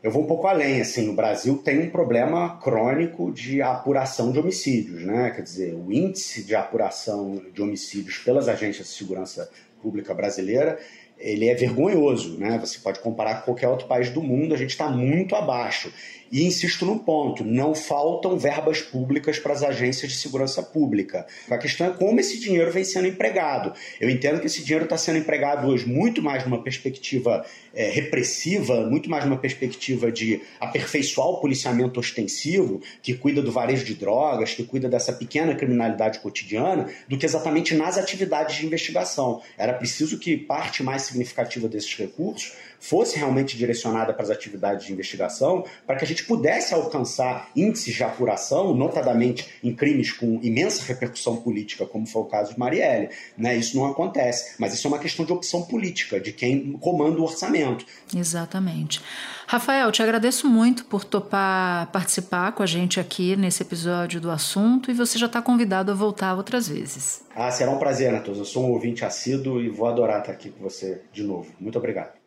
eu 0.03 0.11
vou 0.11 0.25
um 0.25 0.27
pouco 0.27 0.49
além, 0.49 0.81
assim, 0.81 1.09
o 1.09 1.15
Brasil 1.15 1.59
tem 1.59 1.79
um 1.79 1.91
problema 1.91 2.59
crônico 2.61 3.31
de 3.31 3.63
apuração 3.63 4.33
de 4.33 4.41
homicídios, 4.41 5.05
né? 5.05 5.31
Quer 5.31 5.43
dizer, 5.43 5.75
o 5.75 5.93
índice 5.93 6.43
de 6.43 6.57
apuração 6.57 7.41
de 7.55 7.63
homicídios 7.63 8.19
pelas 8.19 8.49
agências 8.49 8.89
de 8.89 8.95
segurança 8.95 9.49
pública 9.81 10.13
brasileira, 10.13 10.77
ele 11.17 11.49
é 11.49 11.55
vergonhoso, 11.55 12.37
né? 12.37 12.59
Você 12.59 12.79
pode 12.81 12.99
comparar 12.99 13.37
com 13.37 13.45
qualquer 13.53 13.69
outro 13.69 13.87
país 13.87 14.11
do 14.11 14.23
mundo, 14.23 14.55
a 14.55 14.57
gente 14.57 14.71
está 14.71 14.89
muito 14.89 15.37
abaixo. 15.37 15.93
E 16.31 16.45
insisto 16.45 16.87
num 16.87 16.99
ponto: 16.99 17.45
não 17.45 17.75
faltam 17.75 18.39
verbas 18.39 18.81
públicas 18.81 19.39
para 19.39 19.53
as 19.53 19.63
agências 19.63 20.13
de 20.13 20.19
segurança 20.19 20.63
pública. 20.63 21.27
A 21.51 21.59
questão 21.59 21.89
é 21.89 21.91
como 21.91 22.21
esse 22.21 22.39
dinheiro 22.39 22.71
vem 22.71 22.85
sendo 22.85 23.09
empregado. 23.09 23.73
Eu 24.01 24.09
entendo 24.09 24.41
que 24.41 24.47
esse 24.47 24.63
dinheiro 24.63 24.85
está 24.85 24.97
sendo 24.97 25.19
empregado 25.19 25.67
hoje 25.67 25.87
muito 25.87 26.23
mais 26.23 26.45
numa 26.45 26.63
perspectiva 26.63 27.45
é, 27.75 27.91
repressiva, 27.91 28.87
muito 28.89 29.11
mais 29.11 29.25
numa 29.25 29.37
perspectiva 29.37 30.13
de 30.13 30.41
aperfeiçoar 30.61 31.29
o 31.29 31.41
policiamento 31.41 31.99
ostensivo, 31.99 32.81
que 33.03 33.15
cuida 33.15 33.43
do 33.43 33.51
varejo 33.51 33.85
de 33.85 33.95
drogas, 33.95 34.55
que 34.55 34.63
cuida 34.63 34.89
dessa 34.89 35.13
pequena 35.13 35.55
criminalidade 35.55 36.21
cotidiana, 36.21 36.89
do 37.09 37.19
que 37.19 37.27
exatamente 37.27 37.75
nas 37.75 37.99
atividades 37.99 38.57
de 38.57 38.67
investigação. 38.67 39.43
Era 39.59 39.73
preciso 39.73 40.19
que 40.19 40.37
parte 40.37 40.83
mais 40.83 41.03
significativa 41.03 41.69
desses 41.69 41.95
recursos 41.97 42.53
fosse 42.81 43.19
realmente 43.19 43.57
direcionada 43.57 44.13
para 44.13 44.23
as 44.23 44.31
atividades 44.31 44.87
de 44.87 44.93
investigação, 44.93 45.65
para 45.87 45.97
que 45.97 46.05
a 46.05 46.09
gente 46.09 46.25
pudesse 46.25 46.75
alcançar 46.75 47.51
índices 47.55 47.95
de 47.95 48.03
apuração, 48.03 48.75
notadamente 48.75 49.49
em 49.63 49.75
crimes 49.75 50.13
com 50.13 50.41
imensa 50.43 50.83
repercussão 50.85 51.37
política, 51.37 51.87
como 51.87 52.07
foi 52.07 52.23
o 52.23 52.27
caso 52.27 52.55
de 52.55 52.59
Marielle. 52.59 53.11
Né? 53.37 53.57
Isso 53.57 53.77
não 53.77 53.87
acontece, 53.87 54.55
mas 54.59 54.75
isso 54.75 54.87
é 54.87 54.89
uma 54.89 54.99
questão 54.99 55.25
de 55.25 55.33
opção 55.33 55.63
política, 55.63 56.19
de 56.19 56.33
quem 56.33 56.73
comanda 56.73 57.21
o 57.21 57.23
orçamento. 57.23 57.85
Exatamente. 58.17 59.01
Rafael, 59.47 59.91
te 59.91 60.01
agradeço 60.01 60.49
muito 60.49 60.85
por 60.85 61.05
topar 61.05 61.91
participar 61.91 62.53
com 62.53 62.63
a 62.63 62.67
gente 62.67 63.01
aqui 63.01 63.35
nesse 63.35 63.63
episódio 63.63 64.21
do 64.21 64.31
assunto 64.31 64.91
e 64.91 64.95
você 64.95 65.19
já 65.19 65.27
está 65.27 65.43
convidado 65.43 65.91
a 65.91 65.95
voltar 65.95 66.37
outras 66.37 66.69
vezes. 66.69 67.25
Ah, 67.35 67.51
será 67.51 67.73
um 67.73 67.79
prazer, 67.79 68.13
Natus. 68.13 68.39
Eu 68.39 68.45
sou 68.45 68.65
um 68.65 68.71
ouvinte 68.71 69.05
assíduo 69.05 69.61
e 69.61 69.69
vou 69.69 69.89
adorar 69.89 70.21
estar 70.21 70.33
aqui 70.33 70.51
com 70.51 70.63
você 70.63 71.03
de 71.13 71.25
novo. 71.25 71.53
Muito 71.59 71.77
obrigado. 71.77 72.20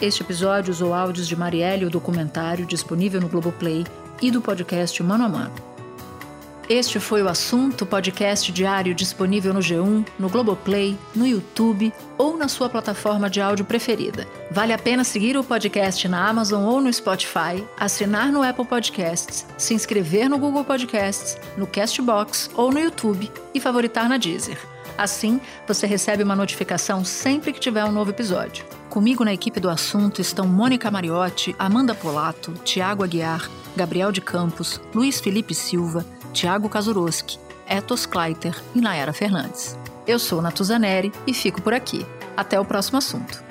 Este 0.00 0.22
episódio 0.22 0.70
usou 0.70 0.94
áudios 0.94 1.28
de 1.28 1.36
Marielle, 1.36 1.84
o 1.84 1.90
documentário 1.90 2.64
disponível 2.64 3.20
no 3.20 3.28
Globoplay 3.28 3.84
e 4.22 4.30
do 4.30 4.40
podcast 4.40 5.02
Mano 5.02 5.24
a 5.24 5.28
Mano. 5.28 5.52
Este 6.70 6.98
foi 6.98 7.22
o 7.22 7.28
assunto 7.28 7.84
podcast 7.84 8.50
diário 8.50 8.94
disponível 8.94 9.52
no 9.52 9.60
G1, 9.60 10.06
no 10.18 10.30
Globoplay, 10.30 10.96
no 11.14 11.26
YouTube 11.26 11.92
ou 12.16 12.34
na 12.34 12.48
sua 12.48 12.70
plataforma 12.70 13.28
de 13.28 13.42
áudio 13.42 13.66
preferida. 13.66 14.26
Vale 14.50 14.72
a 14.72 14.78
pena 14.78 15.04
seguir 15.04 15.36
o 15.36 15.44
podcast 15.44 16.08
na 16.08 16.28
Amazon 16.30 16.64
ou 16.64 16.80
no 16.80 16.90
Spotify, 16.90 17.62
assinar 17.78 18.32
no 18.32 18.42
Apple 18.42 18.64
Podcasts, 18.64 19.44
se 19.58 19.74
inscrever 19.74 20.30
no 20.30 20.38
Google 20.38 20.64
Podcasts, 20.64 21.36
no 21.58 21.66
Castbox 21.66 22.48
ou 22.54 22.72
no 22.72 22.80
YouTube 22.80 23.30
e 23.52 23.60
favoritar 23.60 24.08
na 24.08 24.16
Deezer. 24.16 24.58
Assim, 24.96 25.38
você 25.68 25.86
recebe 25.86 26.22
uma 26.22 26.36
notificação 26.36 27.04
sempre 27.04 27.52
que 27.52 27.60
tiver 27.60 27.84
um 27.84 27.92
novo 27.92 28.10
episódio. 28.10 28.79
Comigo 28.90 29.24
na 29.24 29.32
equipe 29.32 29.60
do 29.60 29.70
assunto 29.70 30.20
estão 30.20 30.48
Mônica 30.48 30.90
Mariotti, 30.90 31.54
Amanda 31.56 31.94
Polato, 31.94 32.52
Tiago 32.64 33.04
Aguiar, 33.04 33.48
Gabriel 33.76 34.10
de 34.10 34.20
Campos, 34.20 34.80
Luiz 34.92 35.20
Felipe 35.20 35.54
Silva, 35.54 36.04
Tiago 36.32 36.68
Kazuroski, 36.68 37.38
Etos 37.68 38.04
Kleiter 38.04 38.60
e 38.74 38.80
Nayara 38.80 39.12
Fernandes. 39.12 39.78
Eu 40.08 40.18
sou 40.18 40.42
Natuzaneri 40.42 41.12
e 41.24 41.32
fico 41.32 41.62
por 41.62 41.72
aqui. 41.72 42.04
Até 42.36 42.58
o 42.58 42.64
próximo 42.64 42.98
assunto. 42.98 43.49